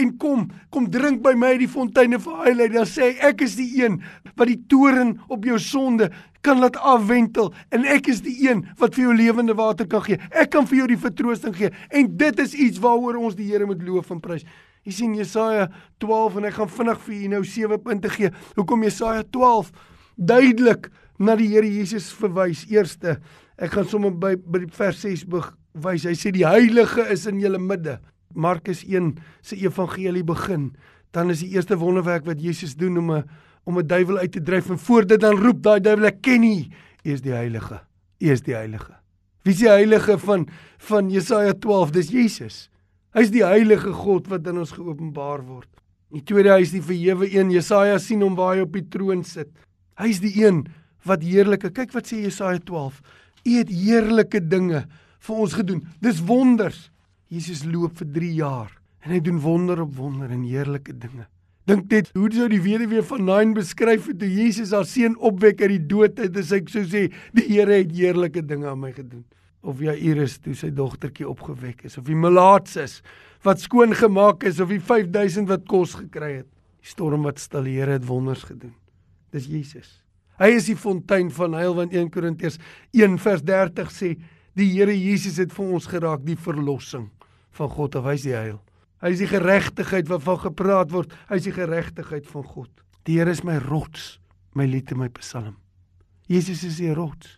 en 0.00 0.10
kom, 0.18 0.48
kom 0.74 0.88
drink 0.90 1.20
by 1.22 1.34
my 1.38 1.52
uit 1.54 1.64
die 1.64 1.70
fonteine 1.70 2.18
van 2.22 2.40
heiligheid, 2.42 2.72
dan 2.74 2.88
sê 2.88 3.10
hy 3.12 3.28
ek 3.30 3.44
is 3.46 3.54
die 3.60 3.68
een 3.78 4.00
wat 4.34 4.48
die 4.50 4.58
toren 4.70 5.14
op 5.32 5.44
jou 5.46 5.58
sonde 5.62 6.08
kan 6.44 6.60
laat 6.60 6.76
afwentel 6.82 7.52
en 7.74 7.86
ek 7.88 8.10
is 8.12 8.24
die 8.24 8.34
een 8.48 8.64
wat 8.80 8.96
vir 8.96 9.06
jou 9.06 9.14
lewende 9.16 9.56
water 9.56 9.88
kan 9.88 10.02
gee. 10.04 10.18
Ek 10.32 10.50
kan 10.56 10.66
vir 10.68 10.82
jou 10.82 10.90
die 10.90 11.00
vertroosting 11.00 11.54
gee 11.56 11.72
en 11.94 12.10
dit 12.20 12.44
is 12.44 12.56
iets 12.66 12.82
waaroor 12.82 13.20
ons 13.22 13.38
die 13.38 13.48
Here 13.52 13.68
moet 13.68 13.84
loof 13.84 14.10
en 14.12 14.20
prys. 14.24 14.44
Jy 14.84 14.92
sien 14.92 15.14
Jesaja 15.16 15.70
12 16.02 16.40
en 16.40 16.50
ek 16.50 16.58
gaan 16.58 16.74
vinnig 16.80 17.00
vir 17.06 17.14
u 17.16 17.32
nou 17.36 17.44
sewe 17.48 17.78
punte 17.80 18.10
gee. 18.12 18.32
Hoekom 18.58 18.84
Jesaja 18.84 19.24
12 19.32 19.70
duidelik 20.16 20.90
na 21.18 21.36
die 21.38 21.48
Here 21.54 21.68
Jesus 21.70 22.10
verwys. 22.12 22.66
Eerste, 22.72 23.18
ek 23.56 23.76
gaan 23.76 23.86
sommer 23.88 24.10
by 24.10 24.34
by 24.36 24.64
vers 24.74 25.00
6 25.04 25.26
wys. 25.30 26.06
Hy 26.06 26.14
sê 26.18 26.32
die 26.34 26.46
heilige 26.46 27.06
is 27.12 27.26
in 27.30 27.40
julle 27.42 27.58
midde. 27.58 27.98
Markus 28.34 28.82
1 28.84 29.14
se 29.42 29.56
evangelie 29.56 30.24
begin. 30.26 30.72
Dan 31.14 31.30
is 31.30 31.44
die 31.44 31.54
eerste 31.54 31.78
wonderwerk 31.78 32.26
wat 32.26 32.42
Jesus 32.42 32.74
doen 32.74 32.98
om 32.98 33.10
'n 33.12 33.24
om 33.64 33.78
'n 33.78 33.86
duiwel 33.86 34.18
uit 34.18 34.32
te 34.32 34.42
dryf 34.42 34.70
en 34.70 34.78
voor 34.78 35.06
dit 35.06 35.20
dan 35.20 35.36
roep 35.36 35.62
daai 35.62 35.80
duiwel 35.80 36.06
ek 36.06 36.22
ken 36.22 36.40
nie. 36.40 36.70
U 37.04 37.10
is 37.10 37.22
die 37.22 37.32
heilige. 37.32 37.80
U 38.20 38.30
is 38.30 38.42
die 38.42 38.54
heilige. 38.54 38.94
Wie 39.44 39.52
is 39.52 39.60
die 39.60 39.68
heilige 39.68 40.18
van 40.18 40.48
van 40.78 41.10
Jesaja 41.10 41.52
12 41.52 41.90
dis 41.90 42.08
Jesus. 42.08 42.70
Hy's 43.14 43.30
die 43.30 43.44
heilige 43.44 43.92
God 43.92 44.28
wat 44.28 44.46
in 44.46 44.58
ons 44.58 44.72
geopenbaar 44.72 45.44
word. 45.46 45.68
Die 46.10 46.22
tweede 46.22 46.52
hy 46.52 46.62
is 46.62 46.72
die 46.72 46.82
verhewe 46.82 47.28
een. 47.30 47.50
Jesaja 47.50 47.98
sien 47.98 48.22
hom 48.22 48.34
waar 48.34 48.56
hy 48.56 48.60
op 48.60 48.72
die 48.72 48.88
troon 48.88 49.24
sit. 49.24 49.48
Hy's 49.96 50.20
die 50.20 50.44
een 50.44 50.66
wat 51.04 51.22
heerlike 51.22 51.70
kyk 51.70 51.92
wat 51.92 52.06
sê 52.06 52.22
Jesaja 52.24 52.58
12 52.58 53.00
U 53.44 53.58
het 53.58 53.68
heerlike 53.68 54.40
dinge 54.48 54.86
vir 55.24 55.44
ons 55.44 55.58
gedoen 55.60 55.84
dis 56.04 56.22
wonders 56.24 56.90
Jesus 57.32 57.64
loop 57.64 57.98
vir 58.00 58.10
3 58.18 58.34
jaar 58.40 58.74
en 59.04 59.14
hy 59.16 59.20
doen 59.20 59.40
wonder 59.40 59.84
op 59.84 59.94
wonder 59.96 60.32
en 60.32 60.44
heerlike 60.48 60.96
dinge 60.96 61.28
Dink 61.64 61.88
net 61.88 62.10
hoe 62.12 62.28
sou 62.32 62.46
die 62.52 62.60
weduwee 62.60 63.00
van 63.08 63.24
Nain 63.24 63.54
beskryf 63.56 64.10
het 64.10 64.18
toe 64.20 64.28
Jesus 64.28 64.74
haar 64.76 64.84
seun 64.88 65.14
opwek 65.16 65.62
uit 65.62 65.78
die 65.78 65.86
dood 65.94 66.20
uit 66.20 66.36
en 66.36 66.44
sy 66.44 66.60
sou 66.68 66.82
sê 66.84 67.06
die 67.36 67.46
Here 67.48 67.78
het 67.78 67.94
heerlike 67.96 68.42
dinge 68.44 68.68
aan 68.68 68.82
my 68.82 68.92
gedoen. 68.92 69.24
Of 69.64 69.80
Jairus 69.80 70.36
toe 70.44 70.52
sy 70.58 70.68
dogtertjie 70.76 71.24
opgewek 71.24 71.86
is 71.88 71.96
of 71.96 72.04
die 72.04 72.18
malaatses 72.20 72.98
wat 73.48 73.64
skoon 73.64 73.96
gemaak 73.96 74.44
is 74.44 74.60
of 74.60 74.68
die 74.72 74.80
5000 74.80 75.48
wat 75.48 75.64
kos 75.68 75.96
gekry 76.02 76.34
het. 76.42 76.50
Die 76.84 76.92
storm 76.92 77.24
wat 77.24 77.40
stil 77.40 77.64
die 77.64 77.78
Here 77.78 77.96
het 77.96 78.04
wonders 78.08 78.44
gedoen. 78.44 78.76
Dis 79.32 79.48
Jesus. 79.48 80.03
Hy 80.40 80.50
is 80.56 80.68
die 80.70 80.78
fontein 80.78 81.30
van 81.34 81.54
heil 81.54 81.76
want 81.76 81.94
1 81.94 82.10
Korintiërs 82.14 82.58
1 82.96 83.18
vers 83.22 83.42
30 83.46 83.92
sê 83.94 84.14
die 84.58 84.70
Here 84.72 84.94
Jesus 84.94 85.38
het 85.42 85.52
vir 85.54 85.74
ons 85.76 85.86
geraak 85.90 86.24
die 86.26 86.38
verlossing 86.38 87.08
van 87.54 87.70
God 87.70 87.98
of 87.98 88.08
hy 88.08 88.16
is 88.18 88.26
die 88.26 88.34
heil. 88.34 88.58
Hy 89.04 89.12
is 89.14 89.20
die 89.22 89.30
geregtigheid 89.30 90.08
waarvan 90.10 90.40
gepraat 90.46 90.90
word. 90.94 91.12
Hy 91.28 91.38
is 91.38 91.46
die 91.46 91.54
geregtigheid 91.54 92.26
van 92.30 92.46
God. 92.48 92.70
Die 93.06 93.18
Here 93.18 93.30
is 93.30 93.44
my 93.46 93.58
rots, 93.68 94.18
my 94.56 94.66
lied 94.66 94.90
en 94.94 95.02
my 95.02 95.10
psalm. 95.20 95.58
Jesus 96.30 96.64
is 96.64 96.80
die 96.80 96.94
rots. 96.96 97.36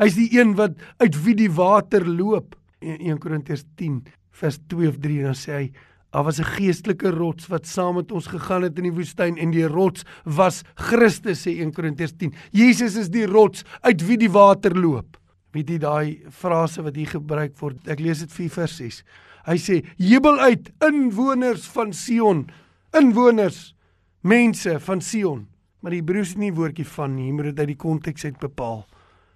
Hy 0.00 0.08
is 0.10 0.18
die 0.18 0.28
een 0.34 0.56
wat 0.58 0.74
uit 0.98 1.16
wie 1.24 1.36
die 1.38 1.50
water 1.52 2.04
loop. 2.08 2.56
1 2.84 3.20
Korintiërs 3.22 3.64
10 3.78 4.02
vers 4.34 4.58
2 4.68 4.90
of 4.90 4.98
3 5.00 5.22
dan 5.24 5.38
sê 5.38 5.54
hy 5.54 5.66
Daar 6.14 6.24
was 6.24 6.38
'n 6.38 6.46
geestelike 6.46 7.10
rots 7.10 7.46
wat 7.46 7.66
saam 7.66 7.94
met 7.94 8.12
ons 8.12 8.26
gegaan 8.26 8.62
het 8.62 8.76
in 8.78 8.82
die 8.82 8.92
woestyn 8.92 9.36
en 9.36 9.50
die 9.50 9.66
rots 9.66 10.04
was 10.24 10.62
Christus 10.74 11.42
sê 11.42 11.50
1 11.58 11.72
Korintiërs 11.72 12.12
10. 12.16 12.34
Jesus 12.50 12.96
is 12.96 13.08
die 13.08 13.26
rots 13.26 13.64
uit 13.80 14.06
wie 14.06 14.16
die 14.16 14.30
water 14.30 14.78
loop. 14.78 15.18
Weet 15.50 15.68
jy 15.68 15.78
daai 15.78 16.22
frase 16.30 16.82
wat 16.82 16.94
hier 16.94 17.06
gebruik 17.06 17.58
word? 17.58 17.88
Ek 17.88 17.98
lees 17.98 18.18
dit 18.18 18.32
4 18.32 18.50
vers 18.50 18.76
6. 18.76 19.02
Hy 19.44 19.56
sê: 19.56 19.84
"Jubel 19.96 20.38
uit, 20.38 20.70
inwoners 20.80 21.66
van 21.66 21.92
Sion, 21.92 22.50
inwoners, 22.92 23.74
mense 24.20 24.80
van 24.80 25.00
Sion." 25.00 25.48
Maar 25.80 25.90
die 25.90 26.00
Hebreëus 26.00 26.28
het 26.28 26.38
nie 26.38 26.52
woordjie 26.52 26.86
van 26.86 27.14
nie, 27.14 27.32
moet 27.32 27.44
dit 27.44 27.58
uit 27.58 27.66
die 27.66 27.76
konteks 27.76 28.24
uit 28.24 28.38
bepaal. 28.38 28.86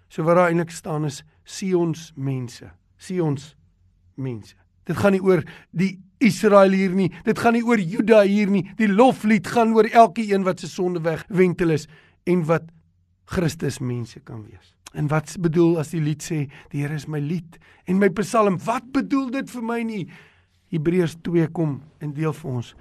So 0.09 0.23
wat 0.23 0.37
daar 0.37 0.49
eintlik 0.49 0.71
staan 0.71 1.05
is 1.05 1.25
Sions 1.45 2.13
mense, 2.15 2.71
Sions 2.97 3.57
mense. 4.15 4.68
Dit 4.89 4.97
gaan 4.97 5.15
nie 5.15 5.23
oor 5.25 5.45
die 5.77 5.99
Israel 6.25 6.75
hier 6.75 6.95
nie. 6.97 7.11
Dit 7.27 7.39
gaan 7.39 7.55
nie 7.55 7.65
oor 7.67 7.79
Juda 7.79 8.23
hier 8.27 8.51
nie. 8.51 8.65
Die 8.81 8.89
loflied 8.91 9.47
gaan 9.47 9.75
oor 9.77 9.87
elke 9.93 10.25
een 10.27 10.47
wat 10.47 10.65
se 10.65 10.71
sonde 10.71 11.03
wegwentel 11.05 11.77
is 11.77 11.87
en 12.29 12.45
wat 12.49 12.67
Christus 13.29 13.79
mense 13.85 14.21
kan 14.25 14.43
wees. 14.49 14.75
En 14.97 15.11
wat 15.13 15.35
bedoel 15.41 15.77
as 15.83 15.93
die 15.93 16.01
lied 16.01 16.25
sê 16.25 16.47
die 16.73 16.81
Here 16.81 16.97
is 16.97 17.07
my 17.07 17.21
lied 17.21 17.59
en 17.87 18.01
my 18.01 18.09
psalm? 18.17 18.57
Wat 18.65 18.89
bedoel 18.95 19.29
dit 19.37 19.53
vir 19.53 19.65
my 19.65 19.83
nie? 19.85 20.07
Hebreërs 20.73 21.19
2 21.25 21.49
kom 21.57 21.79
en 22.01 22.15
deel 22.17 22.33
vir 22.33 22.51
ons. 22.51 22.73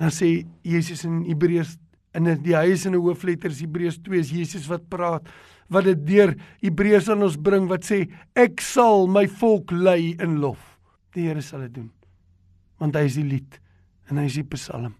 Dan 0.00 0.12
sê 0.12 0.30
Jesus 0.64 1.04
in 1.08 1.22
Hebreërs 1.28 1.76
in 2.16 2.26
die 2.42 2.56
huis 2.56 2.86
in 2.86 2.94
'n 2.94 3.00
hoofletters 3.04 3.60
Hebreërs 3.60 4.00
2 4.02 4.18
is 4.18 4.30
Jesus 4.30 4.66
wat 4.66 4.88
praat 4.88 5.28
wat 5.68 5.84
dit 5.84 6.06
deur 6.06 6.34
Hebreërs 6.60 7.08
aan 7.08 7.22
ons 7.22 7.36
bring 7.36 7.68
wat 7.68 7.84
sê 7.84 8.08
ek 8.34 8.60
sal 8.60 9.06
my 9.06 9.26
volk 9.28 9.70
lei 9.70 10.16
in 10.18 10.40
lof. 10.40 10.69
Die 11.16 11.26
Here 11.26 11.42
sal 11.42 11.66
dit 11.66 11.74
doen. 11.74 11.90
Want 12.80 12.96
hy 12.96 13.06
is 13.08 13.18
die 13.18 13.26
lied 13.26 13.60
en 14.10 14.18
hy 14.18 14.26
is 14.26 14.38
die 14.40 14.46
psalm. 14.56 14.94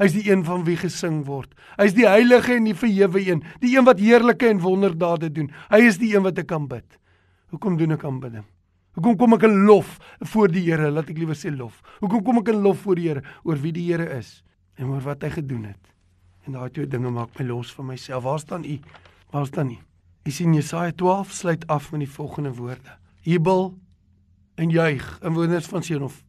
Hy's 0.00 0.14
die 0.16 0.24
een 0.26 0.42
van 0.46 0.64
wie 0.66 0.76
gesing 0.78 1.20
word. 1.28 1.52
Hy's 1.78 1.94
die 1.94 2.06
heilige 2.08 2.56
en 2.56 2.66
die 2.66 2.74
verhewe 2.74 3.20
een, 3.22 3.44
die 3.62 3.76
een 3.76 3.86
wat 3.86 4.00
heerlike 4.02 4.48
en 4.50 4.62
wonderdade 4.62 5.30
doen. 5.30 5.52
Hy 5.70 5.84
is 5.86 6.00
die 6.00 6.14
een 6.16 6.24
wat 6.26 6.40
ek 6.42 6.48
kan 6.50 6.66
bid. 6.70 6.98
Hoekom 7.54 7.78
doen 7.78 7.94
ek 7.94 8.06
aanbidding? 8.08 8.46
Hoekom 8.98 9.16
kom 9.18 9.36
ek 9.36 9.46
in 9.46 9.64
lof 9.68 9.96
voor 10.32 10.50
die 10.50 10.64
Here? 10.66 10.90
Laat 10.90 11.10
ek 11.10 11.18
liewer 11.18 11.38
sê 11.38 11.52
lof. 11.54 11.80
Hoekom 12.02 12.24
kom 12.26 12.40
ek 12.42 12.50
in 12.54 12.62
lof 12.66 12.82
voor 12.82 12.98
die 12.98 13.08
Here 13.10 13.22
oor 13.46 13.58
wie 13.62 13.74
die 13.74 13.86
Here 13.86 14.06
is 14.18 14.40
en 14.78 14.90
oor 14.90 15.02
wat 15.04 15.22
hy 15.22 15.30
gedoen 15.36 15.68
het? 15.70 15.92
En 16.46 16.58
daai 16.58 16.70
twee 16.74 16.90
dinge 16.90 17.10
maak 17.14 17.34
my 17.38 17.46
los 17.46 17.70
van 17.74 17.92
myself. 17.92 18.26
Waar 18.26 18.42
staan 18.42 18.66
u? 18.66 18.78
Waar 19.30 19.46
staan 19.46 19.70
u? 19.70 19.78
Jesaja 20.24 20.92
12 20.92 21.30
sluit 21.30 21.66
af 21.66 21.90
met 21.92 22.00
die 22.00 22.10
volgende 22.10 22.54
woorde: 22.54 22.98
Jubel 23.22 23.74
en 24.54 24.70
juig, 24.70 25.04
inwoners 25.22 25.66
van 25.66 25.82
Sion 25.82 26.06
of 26.06 26.20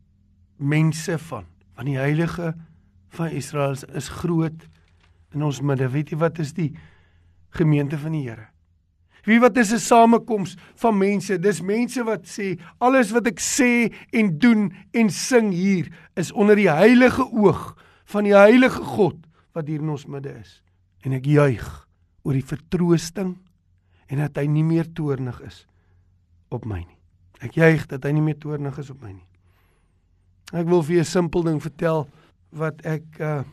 mense 0.57 1.17
van, 1.27 1.45
want 1.75 1.87
die 1.87 1.99
heilige 1.99 2.53
van 3.15 3.35
Israel 3.35 3.75
is 3.95 4.09
groot 4.09 4.67
in 5.35 5.43
ons 5.43 5.61
midde. 5.61 5.87
Weet 5.91 6.13
jy 6.13 6.19
wat 6.19 6.39
is 6.39 6.53
die 6.55 6.71
gemeente 7.55 7.99
van 7.99 8.15
die 8.15 8.25
Here? 8.27 8.49
Wie 9.25 9.39
wat 9.41 9.57
is 9.57 9.73
'n 9.73 9.79
samekoms 9.79 10.55
van 10.75 10.97
mense? 10.97 11.39
Dis 11.39 11.61
mense 11.61 12.03
wat 12.03 12.27
sê 12.27 12.59
alles 12.77 13.11
wat 13.11 13.27
ek 13.27 13.39
sê 13.39 13.93
en 14.13 14.37
doen 14.39 14.73
en 14.93 15.09
sing 15.09 15.51
hier 15.51 15.89
is 16.15 16.31
onder 16.31 16.55
die 16.55 16.69
heilige 16.69 17.25
oog 17.31 17.75
van 18.05 18.23
die 18.23 18.35
heilige 18.35 18.83
God 18.83 19.17
wat 19.53 19.67
hier 19.67 19.81
in 19.81 19.89
ons 19.89 20.05
midde 20.05 20.29
is. 20.39 20.61
En 21.01 21.13
ek 21.13 21.25
juig 21.25 21.87
oor 22.23 22.33
die 22.33 22.45
vertroosting 22.45 23.37
en 24.07 24.17
dat 24.17 24.37
hy 24.37 24.45
nie 24.45 24.63
meer 24.63 24.93
toornig 24.93 25.41
is 25.41 25.65
op 26.49 26.65
my 26.65 26.79
nie. 26.85 26.94
Ek 27.41 27.53
juig 27.53 27.85
dat 27.87 28.03
hy 28.03 28.11
nie 28.11 28.21
meer 28.21 28.37
toornig 28.37 28.77
is 28.77 28.89
op 28.89 29.01
my 29.01 29.11
nie. 29.11 29.27
Ek 30.53 30.67
wil 30.67 30.83
vir 30.83 30.99
'n 30.99 31.05
simpel 31.05 31.43
ding 31.43 31.61
vertel 31.61 32.07
wat 32.51 32.81
ek 32.85 33.03
uh 33.19 33.43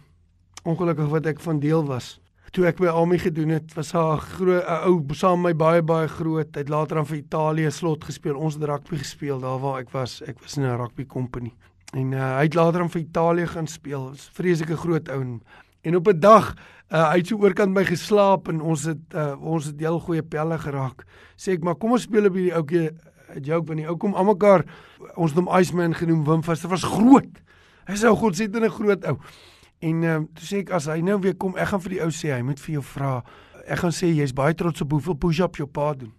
ongelukkig 0.64 1.08
wat 1.10 1.26
ek 1.26 1.40
van 1.40 1.58
deel 1.58 1.84
was. 1.84 2.20
Toe 2.52 2.66
ek 2.66 2.78
by 2.78 2.86
Army 2.86 3.18
gedoen 3.18 3.48
het, 3.48 3.74
was 3.74 3.92
haar 3.92 4.18
groot 4.18 4.62
ou 4.84 5.00
saam 5.16 5.40
met 5.40 5.54
my 5.54 5.58
baie 5.58 5.82
baie 5.82 6.08
groot. 6.08 6.54
Hy 6.54 6.60
het 6.60 6.68
later 6.68 6.98
aan 6.98 7.06
vir 7.06 7.16
Italië 7.16 7.70
slot 7.70 8.04
gespeel. 8.04 8.36
Ons 8.36 8.54
het 8.54 8.64
rugby 8.68 8.96
gespeel 9.00 9.40
daar 9.40 9.58
waar 9.58 9.80
ek 9.80 9.90
was. 9.90 10.20
Ek 10.22 10.38
was 10.40 10.56
in 10.56 10.64
'n 10.64 10.76
rugby 10.76 11.06
company. 11.06 11.52
En 11.94 12.12
uh, 12.12 12.36
hy 12.36 12.42
het 12.42 12.54
later 12.54 12.80
aan 12.80 12.90
vir 12.90 13.00
Italië 13.00 13.46
gaan 13.46 13.66
speel. 13.66 14.10
Was 14.10 14.30
vreeslike 14.32 14.76
groot 14.76 15.08
ou. 15.08 15.40
En 15.82 15.96
op 15.96 16.06
'n 16.08 16.20
dag, 16.20 16.54
uh, 16.92 17.10
hy 17.10 17.16
het 17.16 17.26
so 17.26 17.36
oorkant 17.36 17.74
my 17.74 17.84
geslaap 17.84 18.48
en 18.48 18.60
ons 18.60 18.84
het 18.84 19.14
uh, 19.14 19.34
ons 19.40 19.64
het 19.64 19.80
heel 19.80 19.98
goeie 19.98 20.22
pelle 20.22 20.58
geraak. 20.58 21.06
Sê 21.36 21.52
ek 21.52 21.64
maar 21.64 21.74
kom 21.74 21.92
ons 21.92 22.02
speel 22.02 22.26
op 22.26 22.34
hierdie 22.34 22.54
'n 22.54 22.98
joke 23.40 23.66
van 23.66 23.76
die 23.76 23.88
ou 23.88 23.96
kom 23.96 24.14
almekaar 24.14 24.64
ons 25.14 25.32
het 25.32 25.38
hom 25.38 25.50
Iceman 25.58 25.94
genoem 25.94 26.24
Wim 26.24 26.42
Vaster 26.42 26.68
was 26.68 26.84
groot. 26.84 27.40
Hy 27.88 27.96
sê 27.98 28.08
God 28.08 28.34
sê 28.34 28.48
dit 28.50 28.62
'n 28.62 28.70
groot 28.70 29.04
ou. 29.04 29.18
En 29.80 30.02
ehm 30.02 30.22
uh, 30.22 30.26
toe 30.34 30.46
sê 30.46 30.56
ek 30.62 30.70
as 30.70 30.86
hy 30.86 31.00
nou 31.00 31.18
weer 31.20 31.34
kom, 31.34 31.56
ek 31.56 31.68
gaan 31.68 31.80
vir 31.80 31.90
die 31.90 32.02
ou 32.02 32.10
sê 32.10 32.34
hy 32.34 32.42
moet 32.42 32.60
vir 32.60 32.74
jou 32.74 32.82
vra. 32.82 33.22
Ek 33.66 33.78
gaan 33.78 33.90
sê 33.90 34.06
jy's 34.14 34.32
baie 34.32 34.54
trots 34.54 34.80
op 34.80 34.92
hoeveel 34.92 35.14
push-ups 35.14 35.58
jou 35.58 35.66
pa 35.66 35.94
doen. 35.94 36.12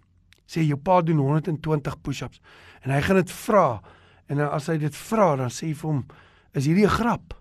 Sê 0.46 0.60
jou 0.60 0.76
pa 0.76 1.00
doen 1.02 1.18
120 1.18 2.02
push-ups 2.02 2.40
en 2.82 2.90
hy 2.90 3.00
gaan 3.00 3.16
dit 3.16 3.30
vra. 3.30 3.80
En 4.28 4.36
dan 4.36 4.50
as 4.50 4.66
hy 4.66 4.76
dit 4.78 4.96
vra, 4.96 5.36
dan 5.36 5.48
sê 5.48 5.66
hy 5.66 5.74
vir 5.74 5.90
hom, 5.90 6.06
"Is 6.54 6.66
hierdie 6.66 6.84
'n 6.86 6.96
grap?" 6.98 7.34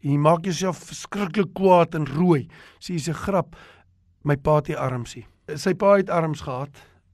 Jy 0.00 0.16
maak 0.16 0.44
jouself 0.44 0.78
verskriklik 0.88 1.52
kwaad 1.54 1.94
en 1.94 2.06
rooi. 2.06 2.48
Sê 2.80 2.96
dis 2.96 3.08
'n 3.08 3.14
grap. 3.14 3.56
My 4.24 4.36
pa 4.36 4.56
het 4.56 4.68
nie 4.68 4.76
arms 4.76 5.14
nie. 5.16 5.26
Sy 5.56 5.74
pa 5.74 5.96
het 5.96 6.10
arms 6.10 6.40
gehad, 6.40 6.70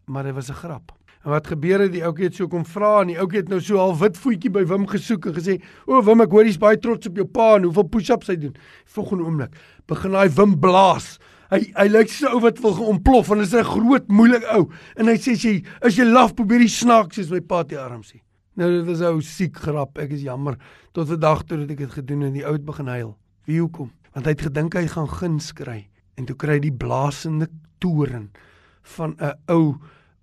maar 0.07 0.25
dit 0.25 0.35
was 0.35 0.51
'n 0.51 0.55
grap. 0.55 0.96
En 1.27 1.33
wat 1.35 1.49
gebeur 1.51 1.83
het 1.83 1.91
die 1.91 2.05
ouetjie 2.07 2.29
het 2.29 2.37
so 2.39 2.47
kom 2.47 2.63
vra 2.71 3.01
en 3.03 3.09
die 3.11 3.17
ouetjie 3.19 3.41
het 3.41 3.49
nou 3.51 3.59
so 3.59 3.81
al 3.83 3.97
wit 3.99 4.19
voetjie 4.23 4.51
by 4.55 4.63
Wim 4.71 4.85
gesoek 4.87 5.25
en 5.27 5.35
gesê: 5.35 5.57
"O 5.91 5.99
Wim, 6.07 6.21
ek 6.23 6.31
hoor 6.31 6.47
jy's 6.47 6.59
baie 6.63 6.79
trots 6.79 7.09
op 7.11 7.17
jou 7.19 7.27
pa 7.27 7.57
en 7.57 7.65
hoeveel 7.67 7.89
push-ups 7.91 8.31
hy 8.31 8.37
doen." 8.37 8.53
Volgende 8.95 9.25
oomblik 9.25 9.57
begin 9.91 10.15
hy 10.15 10.29
Wim 10.37 10.55
blaas. 10.63 11.19
Hy 11.51 11.73
hy 11.75 11.89
lyk 11.89 12.15
so 12.15 12.31
ou 12.31 12.41
wat 12.45 12.63
wil 12.63 12.79
ontplof 12.93 13.33
en 13.35 13.43
is 13.43 13.55
'n 13.55 13.65
groot 13.65 14.07
moeilik 14.09 14.47
ou 14.55 14.71
en 14.97 15.07
hy 15.07 15.17
sê 15.19 15.35
jy 15.35 15.65
as 15.83 15.97
jy 15.97 16.05
laf 16.05 16.35
probeer 16.35 16.61
die 16.61 16.69
snaaks 16.69 17.17
soos 17.17 17.31
my 17.31 17.41
pa 17.41 17.65
te 17.65 17.75
arm 17.75 18.03
sê. 18.03 18.23
Nou 18.55 18.71
dit 18.71 18.89
is 18.95 19.01
'n 19.01 19.11
ou 19.11 19.21
siek 19.21 19.57
grap. 19.57 19.99
Ek 19.99 20.13
is 20.13 20.23
jammer 20.23 20.57
tot 20.93 21.09
vandag 21.09 21.43
toe 21.43 21.59
dat 21.59 21.71
ek 21.71 21.79
dit 21.79 21.91
gedoen 21.91 22.23
en 22.23 22.33
die 22.35 22.47
ou 22.47 22.53
het 22.53 22.65
begin 22.65 22.87
huil. 22.87 23.17
Wie 23.47 23.61
hoekom? 23.61 23.91
Want 24.15 24.27
hy 24.27 24.31
het 24.31 24.43
gedink 24.43 24.75
hy 24.75 24.87
gaan 24.87 25.09
guns 25.09 25.53
kry 25.53 25.89
en 26.17 26.25
toe 26.25 26.37
kry 26.37 26.53
hy 26.53 26.61
die 26.61 26.73
blaasende 26.73 27.49
toren 27.81 28.31
van 28.83 29.17
'n 29.19 29.35
ou 29.49 29.75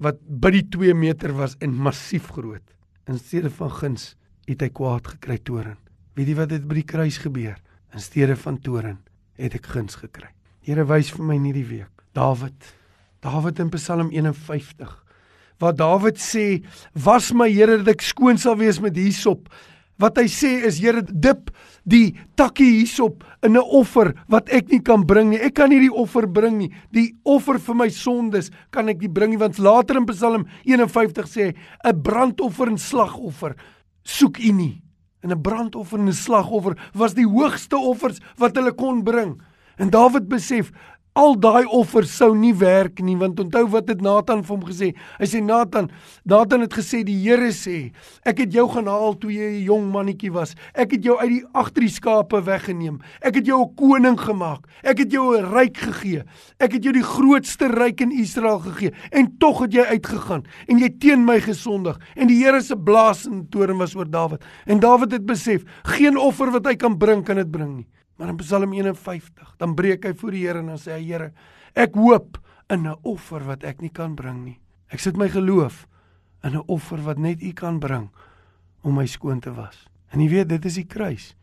wat 0.04 0.20
by 0.28 0.52
die 0.58 0.66
2 0.76 0.94
meter 0.98 1.34
was 1.38 1.56
en 1.64 1.74
massief 1.74 2.30
groot. 2.36 2.64
In 3.08 3.20
steede 3.20 3.52
van 3.52 3.72
guns 3.72 4.14
het 4.48 4.62
hy 4.64 4.70
kwaad 4.76 5.08
gekry 5.16 5.40
toren. 5.40 5.78
Weet 6.18 6.34
jy 6.34 6.36
wat 6.38 6.52
het 6.52 6.68
by 6.68 6.82
die 6.82 6.88
kruis 6.88 7.20
gebeur? 7.24 7.56
In 7.94 8.04
steede 8.04 8.36
van 8.40 8.60
toren 8.62 9.00
het 9.40 9.56
ek 9.58 9.70
guns 9.74 9.96
gekry. 10.00 10.30
Here 10.64 10.86
wys 10.88 11.12
vir 11.16 11.26
my 11.28 11.38
nie 11.40 11.54
die 11.56 11.68
week. 11.68 12.04
Dawid. 12.16 12.74
Dawid 13.24 13.60
in 13.60 13.72
Psalm 13.74 14.12
51. 14.12 14.92
Waar 15.60 15.76
Dawid 15.76 16.20
sê: 16.20 16.64
"Was 16.94 17.32
my 17.32 17.50
Here 17.52 17.78
dat 17.78 17.88
ek 17.96 18.02
skoon 18.02 18.38
sal 18.38 18.58
wees 18.58 18.80
met 18.80 18.96
hysop." 18.96 19.50
Wat 20.00 20.18
hy 20.18 20.26
sê 20.32 20.66
is 20.66 20.80
Here 20.82 21.02
dip 21.02 21.52
die 21.86 22.16
takkie 22.36 22.84
hierop 22.84 23.24
in 23.44 23.58
'n 23.58 23.62
offer 23.62 24.14
wat 24.28 24.50
ek 24.50 24.72
nie 24.72 24.82
kan 24.82 25.06
bring 25.06 25.30
nie. 25.30 25.40
Ek 25.40 25.54
kan 25.54 25.70
nie 25.70 25.80
die 25.80 25.94
offer 25.94 26.28
bring 26.28 26.58
nie. 26.58 26.72
Die 26.92 27.16
offer 27.26 27.60
vir 27.60 27.76
my 27.76 27.90
sondes 27.90 28.50
kan 28.72 28.90
ek 28.90 29.02
nie 29.02 29.08
bring 29.08 29.32
nie 29.32 29.38
want 29.38 29.60
later 29.60 29.98
in 29.98 30.06
Psalm 30.06 30.46
51 30.66 31.28
sê 31.28 31.54
'n 31.86 32.02
brandoffer 32.02 32.68
en 32.68 32.78
slagoffer 32.78 33.56
soek 34.04 34.40
u 34.40 34.52
nie. 34.52 34.82
En 35.24 35.32
'n 35.32 35.42
brandoffer 35.42 36.00
en 36.00 36.08
'n 36.08 36.14
slagoffer 36.14 36.76
was 36.94 37.14
die 37.14 37.28
hoogste 37.28 37.78
offers 37.78 38.20
wat 38.38 38.56
hulle 38.56 38.74
kon 38.74 39.04
bring. 39.04 39.42
En 39.78 39.90
Dawid 39.90 40.30
besef 40.30 40.72
Al 41.14 41.36
daai 41.38 41.68
offers 41.70 42.10
sou 42.18 42.32
nie 42.34 42.56
werk 42.58 42.98
nie 43.06 43.14
want 43.22 43.38
onthou 43.38 43.68
wat 43.70 43.92
het 43.92 44.00
Nathan 44.02 44.40
vir 44.42 44.56
hom 44.56 44.64
gesê? 44.66 44.88
Hy 45.20 45.28
sê 45.30 45.42
Nathan, 45.46 45.92
Nathan 46.26 46.64
het 46.66 46.74
gesê 46.74 47.04
die 47.06 47.20
Here 47.22 47.52
sê, 47.54 47.92
ek 48.26 48.42
het 48.42 48.56
jou 48.58 48.66
gaan 48.72 48.90
haal 48.90 49.14
toe 49.22 49.30
jy 49.30 49.62
'n 49.62 49.66
jong 49.68 49.92
mannetjie 49.94 50.32
was. 50.34 50.56
Ek 50.74 50.98
het 50.98 51.04
jou 51.06 51.20
uit 51.22 51.30
die 51.30 51.44
agter 51.54 51.86
die 51.86 51.94
skape 51.94 52.42
weggeneem. 52.42 52.98
Ek 53.22 53.36
het 53.36 53.46
jou 53.46 53.62
'n 53.62 53.76
koning 53.76 54.18
gemaak. 54.18 54.66
Ek 54.84 54.98
het 54.98 55.12
jou 55.12 55.38
'n 55.38 55.54
ryk 55.54 55.78
gegee. 55.78 56.24
Ek 56.60 56.72
het 56.74 56.84
jou 56.84 56.94
die 56.94 57.06
grootste 57.06 57.68
ryk 57.68 58.02
in 58.02 58.12
Israel 58.12 58.60
gegee 58.60 58.92
en 59.12 59.38
tog 59.38 59.62
het 59.62 59.74
jy 59.74 59.84
uitgegaan 59.84 60.44
en 60.68 60.80
jy 60.80 60.90
teen 60.98 61.26
my 61.26 61.40
gesondig 61.40 62.00
en 62.16 62.28
die 62.28 62.44
Here 62.44 62.62
se 62.62 62.76
blaas 62.76 63.28
in 63.28 63.48
toren 63.50 63.78
was 63.78 63.96
oor 63.96 64.10
Dawid. 64.10 64.44
En 64.66 64.80
Dawid 64.80 65.12
het 65.12 65.26
besef, 65.26 65.64
geen 65.84 66.18
offer 66.18 66.52
wat 66.52 66.66
hy 66.66 66.76
kan 66.76 66.98
bring 66.98 67.24
kan 67.24 67.36
dit 67.36 67.52
bring 67.52 67.76
nie. 67.76 67.88
Maar 68.24 68.32
in 68.32 68.38
Psalm 68.38 68.74
51, 68.74 69.56
dan 69.58 69.74
breek 69.76 70.06
hy 70.08 70.14
voor 70.16 70.32
die 70.32 70.42
Here 70.46 70.62
en 70.64 70.70
dan 70.72 70.78
sê 70.80 70.94
hy 70.96 71.02
Here, 71.10 71.26
ek 71.76 71.98
hoop 72.00 72.38
in 72.72 72.88
'n 72.88 72.96
offer 73.04 73.44
wat 73.44 73.66
ek 73.68 73.82
nie 73.82 73.92
kan 73.92 74.16
bring 74.16 74.46
nie. 74.46 74.60
Ek 74.88 75.00
sit 75.00 75.18
my 75.18 75.28
geloof 75.28 75.88
in 76.42 76.56
'n 76.56 76.64
offer 76.68 77.04
wat 77.04 77.20
net 77.20 77.44
U 77.44 77.52
kan 77.52 77.80
bring 77.80 78.10
om 78.84 78.96
my 78.96 79.06
skoon 79.06 79.42
te 79.42 79.52
was. 79.52 79.90
En 80.14 80.22
jy 80.22 80.30
weet, 80.30 80.48
dit 80.48 80.66
is 80.66 80.76
die 80.76 80.88
kruis. 80.88 81.36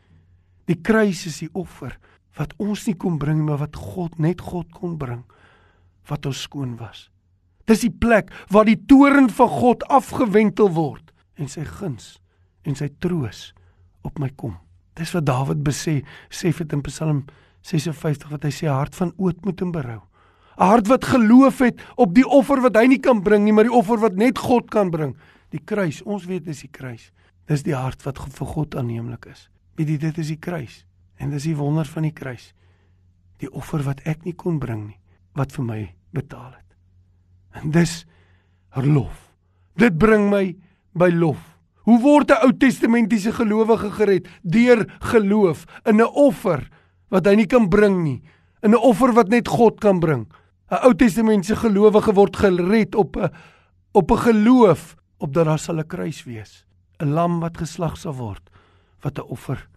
Die 0.64 0.80
kruis 0.80 1.26
is 1.26 1.38
die 1.40 1.50
offer 1.52 1.98
wat 2.38 2.54
ons 2.56 2.86
nie 2.86 2.96
kon 2.96 3.18
bring 3.18 3.44
maar 3.44 3.58
wat 3.58 3.76
God 3.76 4.18
net 4.18 4.40
God 4.40 4.72
kon 4.72 4.96
bring 4.96 5.24
wat 6.08 6.26
ons 6.26 6.40
skoon 6.40 6.78
was. 6.78 7.10
Dis 7.66 7.80
die 7.80 7.92
plek 7.92 8.32
waar 8.48 8.64
die 8.64 8.86
toren 8.86 9.28
van 9.28 9.48
God 9.48 9.84
afgewentel 9.84 10.70
word 10.70 11.12
en 11.36 11.46
sy 11.46 11.64
guns 11.64 12.22
en 12.64 12.74
sy 12.74 12.88
troos 12.98 13.52
op 14.02 14.18
my 14.18 14.30
kom. 14.30 14.56
Dis 14.94 15.12
wat 15.14 15.26
Dawid 15.26 15.62
besê, 15.64 16.00
sê 16.30 16.52
dit 16.56 16.72
in 16.72 16.82
Psalm 16.82 17.24
56 17.62 18.30
wat 18.30 18.44
hy 18.44 18.52
sê 18.54 18.68
hart 18.70 18.96
van 18.96 19.12
ootmoed 19.16 19.60
en 19.62 19.72
berou. 19.72 20.00
'n 20.60 20.66
Hart 20.66 20.88
wat 20.88 21.04
geloof 21.04 21.58
het 21.58 21.80
op 21.96 22.14
die 22.14 22.26
offer 22.26 22.60
wat 22.60 22.76
hy 22.76 22.86
nie 22.86 23.00
kan 23.00 23.22
bring 23.22 23.44
nie, 23.44 23.52
maar 23.52 23.64
die 23.64 23.72
offer 23.72 23.98
wat 23.98 24.16
net 24.16 24.38
God 24.38 24.70
kan 24.70 24.90
bring. 24.90 25.16
Die 25.50 25.62
kruis, 25.64 26.02
ons 26.02 26.26
weet 26.26 26.44
dis 26.44 26.60
die 26.60 26.70
kruis. 26.70 27.12
Dis 27.46 27.62
die 27.62 27.74
hart 27.74 28.02
wat 28.04 28.18
vir 28.18 28.46
God 28.46 28.76
aanneemlik 28.76 29.26
is. 29.26 29.48
Weet 29.76 29.88
jy 29.88 29.96
dit 29.98 30.18
is 30.18 30.28
die 30.28 30.38
kruis 30.38 30.84
en 31.16 31.30
dis 31.30 31.44
die 31.44 31.56
wonder 31.56 31.84
van 31.84 32.02
die 32.02 32.12
kruis. 32.12 32.54
Die 33.40 33.50
offer 33.52 33.82
wat 33.82 34.00
ek 34.04 34.24
nie 34.24 34.34
kon 34.34 34.58
bring 34.58 34.86
nie, 34.86 35.00
wat 35.34 35.52
vir 35.52 35.64
my 35.64 35.80
betaal 36.12 36.52
het. 36.52 36.76
En 37.60 37.70
dis 37.70 38.06
lof. 38.76 39.32
Dit 39.76 39.98
bring 39.98 40.30
my 40.30 40.56
by 40.92 41.10
lof. 41.10 41.49
Hoe 41.90 41.98
word 41.98 42.30
'n 42.30 42.46
Ou 42.46 42.52
Testamentiese 42.54 43.32
gelowige 43.34 43.90
gered? 43.90 44.28
Deur 44.46 44.86
geloof 45.10 45.64
in 45.84 45.98
'n 45.98 46.06
offer 46.06 46.70
wat 47.10 47.26
hy 47.26 47.34
nie 47.34 47.46
kan 47.46 47.68
bring 47.68 48.04
nie, 48.04 48.22
in 48.62 48.70
'n 48.70 48.78
offer 48.78 49.12
wat 49.12 49.28
net 49.28 49.48
God 49.48 49.80
kan 49.80 49.98
bring. 49.98 50.30
'n 50.70 50.86
Ou 50.86 50.94
Testamentiese 50.94 51.56
gelowige 51.56 52.14
word 52.14 52.36
gered 52.36 52.94
op 52.94 53.16
'n 53.16 53.30
op 53.92 54.10
'n 54.10 54.16
geloof 54.16 54.94
op 55.18 55.34
dat 55.34 55.46
daar 55.46 55.58
sal 55.58 55.78
'n 55.78 55.86
kruis 55.86 56.24
wees, 56.24 56.64
'n 57.02 57.10
lam 57.10 57.40
wat 57.40 57.58
geslag 57.58 57.96
sal 57.96 58.14
word 58.14 58.50
wat 59.02 59.18
'n 59.18 59.26
offer 59.26 59.68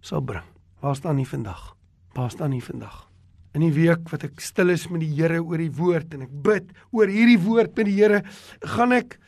sal 0.00 0.20
bring. 0.20 0.44
Waar 0.80 0.96
staan 0.96 1.16
hy 1.16 1.24
vandag? 1.24 1.74
Waar 2.12 2.30
staan 2.30 2.52
hy 2.52 2.60
vandag? 2.60 3.08
In 3.54 3.60
die 3.60 3.72
week 3.72 4.10
wat 4.10 4.24
ek 4.24 4.40
stil 4.40 4.68
is 4.68 4.88
met 4.88 5.00
die 5.00 5.14
Here 5.14 5.40
oor 5.40 5.58
die 5.58 5.72
woord 5.72 6.14
en 6.14 6.22
ek 6.22 6.42
bid 6.42 6.72
oor 6.90 7.06
hierdie 7.06 7.40
woord 7.40 7.76
met 7.76 7.86
die 7.86 7.96
Here, 7.96 8.22
gaan 8.60 8.92
ek 8.92 9.18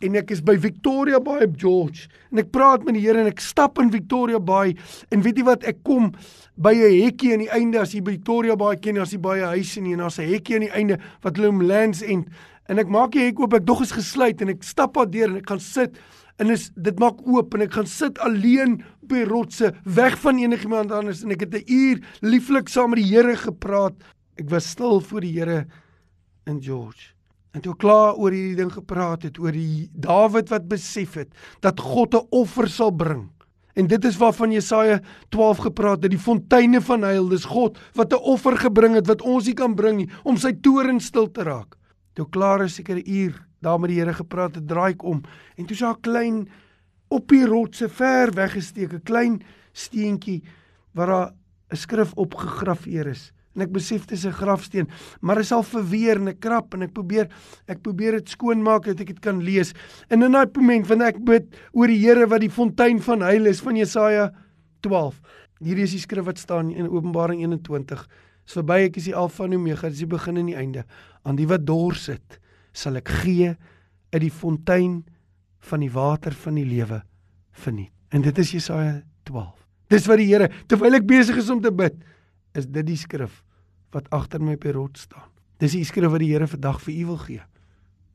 en 0.00 0.16
ek 0.16 0.30
is 0.34 0.40
by 0.44 0.56
Victoria 0.60 1.20
Bay 1.20 1.44
op 1.44 1.56
George 1.60 2.08
en 2.30 2.40
ek 2.42 2.50
praat 2.54 2.84
met 2.86 2.96
die 2.96 3.04
Here 3.04 3.20
en 3.20 3.28
ek 3.30 3.42
stap 3.44 3.78
in 3.82 3.92
Victoria 3.92 4.40
Bay 4.40 4.74
en 5.12 5.24
weet 5.24 5.40
jy 5.40 5.46
wat 5.48 5.66
ek 5.68 5.82
kom 5.86 6.12
by 6.56 6.72
'n 6.74 7.02
hekkie 7.04 7.32
aan 7.32 7.44
die 7.44 7.52
einde 7.52 7.80
as 7.80 7.92
jy 7.94 8.00
by 8.00 8.16
Victoria 8.16 8.56
Bay 8.56 8.76
ken 8.76 8.98
as 8.98 9.12
jy 9.12 9.18
baie 9.18 9.44
huise 9.44 9.80
nie 9.80 9.92
en 9.92 10.04
daar's 10.04 10.18
'n 10.18 10.28
hekkie 10.28 10.56
aan 10.56 10.66
die 10.68 10.76
einde 10.76 10.98
wat 11.22 11.36
hulle 11.36 11.48
om 11.48 11.62
lands 11.62 12.02
end 12.02 12.28
en 12.68 12.78
ek 12.78 12.88
maak 12.88 13.12
die 13.12 13.26
hek 13.26 13.40
oop 13.40 13.54
ek 13.54 13.66
dog 13.66 13.82
is 13.82 13.92
gesluit 13.92 14.40
en 14.40 14.48
ek 14.48 14.62
stap 14.62 14.94
daar 14.94 15.10
deur 15.10 15.28
en 15.28 15.36
ek 15.36 15.48
gaan 15.48 15.60
sit 15.60 15.98
en 16.40 16.50
is 16.50 16.70
dit 16.74 16.98
maak 16.98 17.20
oop 17.28 17.54
en 17.54 17.62
ek 17.66 17.72
gaan 17.72 17.86
sit 17.86 18.18
alleen 18.18 18.80
die 19.10 19.24
rotse 19.28 19.74
weg 19.84 20.16
van 20.22 20.38
enigiemand 20.38 20.92
anders 20.92 21.22
en 21.22 21.30
ek 21.30 21.40
het 21.40 21.54
'n 21.54 21.64
uur 21.68 22.00
lieflik 22.22 22.68
saam 22.68 22.90
met 22.90 23.02
die 23.02 23.10
Here 23.10 23.36
gepraat. 23.36 23.94
Ek 24.38 24.48
was 24.48 24.70
stil 24.70 25.00
voor 25.00 25.20
die 25.20 25.38
Here 25.38 25.66
in 26.46 26.62
George 26.62 27.19
En 27.50 27.60
toe 27.60 27.74
klaar 27.76 28.14
oor 28.14 28.30
hierdie 28.30 28.58
ding 28.60 28.70
gepraat 28.72 29.24
het 29.26 29.38
oor 29.42 29.54
die 29.54 29.88
Dawid 29.92 30.52
wat 30.52 30.68
besef 30.70 31.16
het 31.18 31.34
dat 31.60 31.80
God 31.80 32.14
'n 32.14 32.26
offer 32.30 32.68
sal 32.68 32.90
bring. 32.90 33.30
En 33.74 33.86
dit 33.86 34.04
is 34.04 34.16
waarvan 34.16 34.52
Jesaja 34.52 35.00
12 35.28 35.58
gepraat 35.58 36.02
het, 36.02 36.10
die 36.10 36.18
fonteine 36.18 36.80
van 36.80 37.02
heil, 37.02 37.28
dis 37.28 37.44
God 37.44 37.78
wat 37.94 38.12
'n 38.12 38.22
offer 38.22 38.56
gebring 38.56 38.94
het 38.94 39.06
wat 39.06 39.22
ons 39.22 39.46
nie 39.46 39.54
kan 39.54 39.74
bring 39.74 39.96
nie 39.96 40.10
om 40.22 40.36
sy 40.36 40.52
toorn 40.52 41.00
stil 41.00 41.30
te 41.30 41.42
raak. 41.42 41.76
Toe 42.14 42.28
klaar 42.28 42.62
'n 42.62 43.02
uur 43.06 43.46
daar 43.60 43.80
met 43.80 43.90
die 43.90 43.98
Here 43.98 44.12
gepraat 44.12 44.54
het, 44.54 44.68
draai 44.68 44.92
ek 44.92 45.02
om 45.02 45.22
en 45.56 45.66
toe 45.66 45.76
sien 45.76 45.88
ek 45.88 45.96
'n 45.96 46.00
klein 46.00 46.48
op 47.08 47.28
die 47.28 47.46
rotse 47.46 47.88
ver 47.88 48.30
weggesteek 48.32 48.92
'n 48.92 49.02
klein 49.02 49.42
steentjie 49.72 50.42
waar 50.92 51.06
daar 51.06 51.32
'n 51.72 51.76
skrif 51.76 52.12
opgegraveer 52.14 53.06
is 53.06 53.32
en 53.60 53.66
ek 53.66 53.74
besef 53.74 54.06
dit 54.08 54.16
is 54.16 54.24
'n 54.26 54.32
grafsteen, 54.32 54.88
maar 55.20 55.36
dit 55.36 55.44
is 55.44 55.52
al 55.52 55.62
verweer 55.62 56.16
en 56.16 56.28
ek 56.28 56.40
krap 56.40 56.74
en 56.74 56.82
ek 56.82 56.92
probeer 56.92 57.28
ek 57.68 57.82
probeer 57.82 58.12
dit 58.12 58.28
skoonmaak 58.28 58.84
dat 58.84 59.00
ek 59.00 59.06
dit 59.06 59.20
kan 59.20 59.42
lees. 59.42 59.74
En 60.08 60.22
in 60.22 60.32
daai 60.32 60.48
moment 60.56 60.86
wanneer 60.88 61.08
ek 61.08 61.24
bid 61.24 61.46
oor 61.72 61.86
die 61.86 62.00
Here 62.00 62.26
wat 62.26 62.40
die 62.40 62.50
fontein 62.50 63.00
van 63.00 63.20
heil 63.20 63.46
is 63.46 63.60
van 63.60 63.76
Jesaja 63.76 64.32
12. 64.80 65.20
Hierdie 65.60 65.84
is 65.84 65.92
die 65.92 66.00
skrif 66.00 66.24
wat 66.24 66.38
staan 66.38 66.70
in 66.70 66.88
Openbaring 66.88 67.42
21. 67.42 68.08
Is 68.46 68.56
verby 68.56 68.86
ek 68.86 68.96
is 68.96 69.04
die 69.04 69.14
Alfa 69.14 69.44
en 69.44 69.54
Omega, 69.54 69.88
dis 69.88 69.98
die 69.98 70.06
begin 70.06 70.36
en 70.36 70.46
die 70.46 70.56
einde. 70.56 70.84
Aan 71.24 71.36
die 71.36 71.46
wat 71.46 71.66
dors 71.66 72.06
het, 72.06 72.40
sal 72.72 72.96
ek 72.96 73.08
gee 73.08 73.56
uit 74.12 74.22
die 74.22 74.30
fontein 74.30 75.04
van 75.60 75.80
die 75.80 75.92
water 75.92 76.32
van 76.32 76.54
die 76.54 76.64
lewe 76.64 77.02
verniet. 77.52 77.92
En 78.10 78.22
dit 78.22 78.38
is 78.38 78.52
Jesaja 78.52 79.02
12. 79.24 79.54
Dis 79.90 80.06
wat 80.06 80.18
die 80.18 80.30
Here 80.30 80.48
terwyl 80.66 80.94
ek 80.94 81.06
besig 81.06 81.36
is 81.36 81.50
om 81.50 81.60
te 81.60 81.70
bid, 81.70 81.94
is 82.54 82.66
dit 82.66 82.86
die 82.86 82.96
skrif 82.96 83.44
wat 83.94 84.10
agter 84.14 84.42
my 84.42 84.56
op 84.58 84.66
die 84.66 84.74
rots 84.74 85.06
staan. 85.08 85.28
Dis 85.60 85.76
die 85.76 85.84
skrif 85.84 86.12
wat 86.12 86.22
die 86.22 86.30
Here 86.32 86.48
vandag 86.48 86.80
vir 86.84 86.94
u 86.94 87.06
wil 87.10 87.20
gee. 87.24 87.42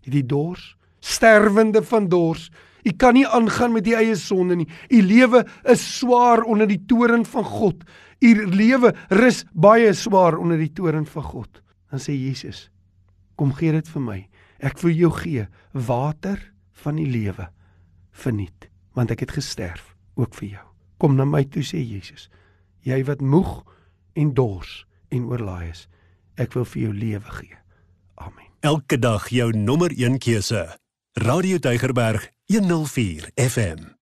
Hierdie 0.06 0.26
dors, 0.26 0.76
sterwende 1.00 1.84
van 1.86 2.10
dors. 2.10 2.50
U 2.86 2.92
kan 2.94 3.14
nie 3.18 3.26
aangaan 3.28 3.74
met 3.74 3.88
u 3.88 3.94
eie 3.98 4.16
sonde 4.16 4.56
nie. 4.56 4.68
U 4.90 5.02
lewe 5.02 5.44
is 5.72 5.84
swaar 6.00 6.44
onder 6.46 6.68
die 6.70 6.82
toorn 6.88 7.26
van 7.26 7.44
God. 7.44 7.84
U 8.22 8.32
lewe 8.50 8.94
rus 9.10 9.44
baie 9.54 9.94
swaar 9.94 10.38
onder 10.38 10.58
die 10.62 10.72
toorn 10.74 11.06
van 11.06 11.24
God. 11.24 11.62
Dan 11.92 12.00
sê 12.00 12.14
Jesus: 12.14 12.70
"Kom 13.36 13.54
gee 13.54 13.72
dit 13.72 13.88
vir 13.88 14.02
my. 14.02 14.30
Ek 14.60 14.80
wil 14.82 14.92
jou 14.92 15.12
gee 15.12 15.48
water 15.72 16.40
van 16.72 16.96
die 16.96 17.10
lewe 17.10 17.50
verniet, 18.12 18.70
want 18.94 19.12
ek 19.12 19.20
het 19.20 19.32
gesterf 19.32 19.96
ook 20.16 20.34
vir 20.36 20.50
jou. 20.50 20.66
Kom 20.98 21.16
na 21.16 21.26
my 21.26 21.44
toe 21.44 21.64
sê 21.64 21.82
Jesus. 21.82 22.30
Jy 22.82 23.04
wat 23.04 23.22
moeg 23.22 23.64
en 24.16 24.34
dors 24.34 24.86
en 25.16 25.28
oorlaai 25.32 25.70
is. 25.72 25.86
Ek 26.36 26.54
wil 26.58 26.68
vir 26.68 26.82
jou 26.88 26.94
lewe 26.94 27.36
gee. 27.40 27.60
Amen. 28.22 28.52
Elke 28.66 29.00
dag 29.00 29.30
jou 29.32 29.52
nommer 29.56 29.92
1 29.96 30.20
keuse. 30.20 30.66
Radio 31.24 31.60
Deugerberg 31.64 32.30
104 32.52 33.32
FM. 33.36 33.95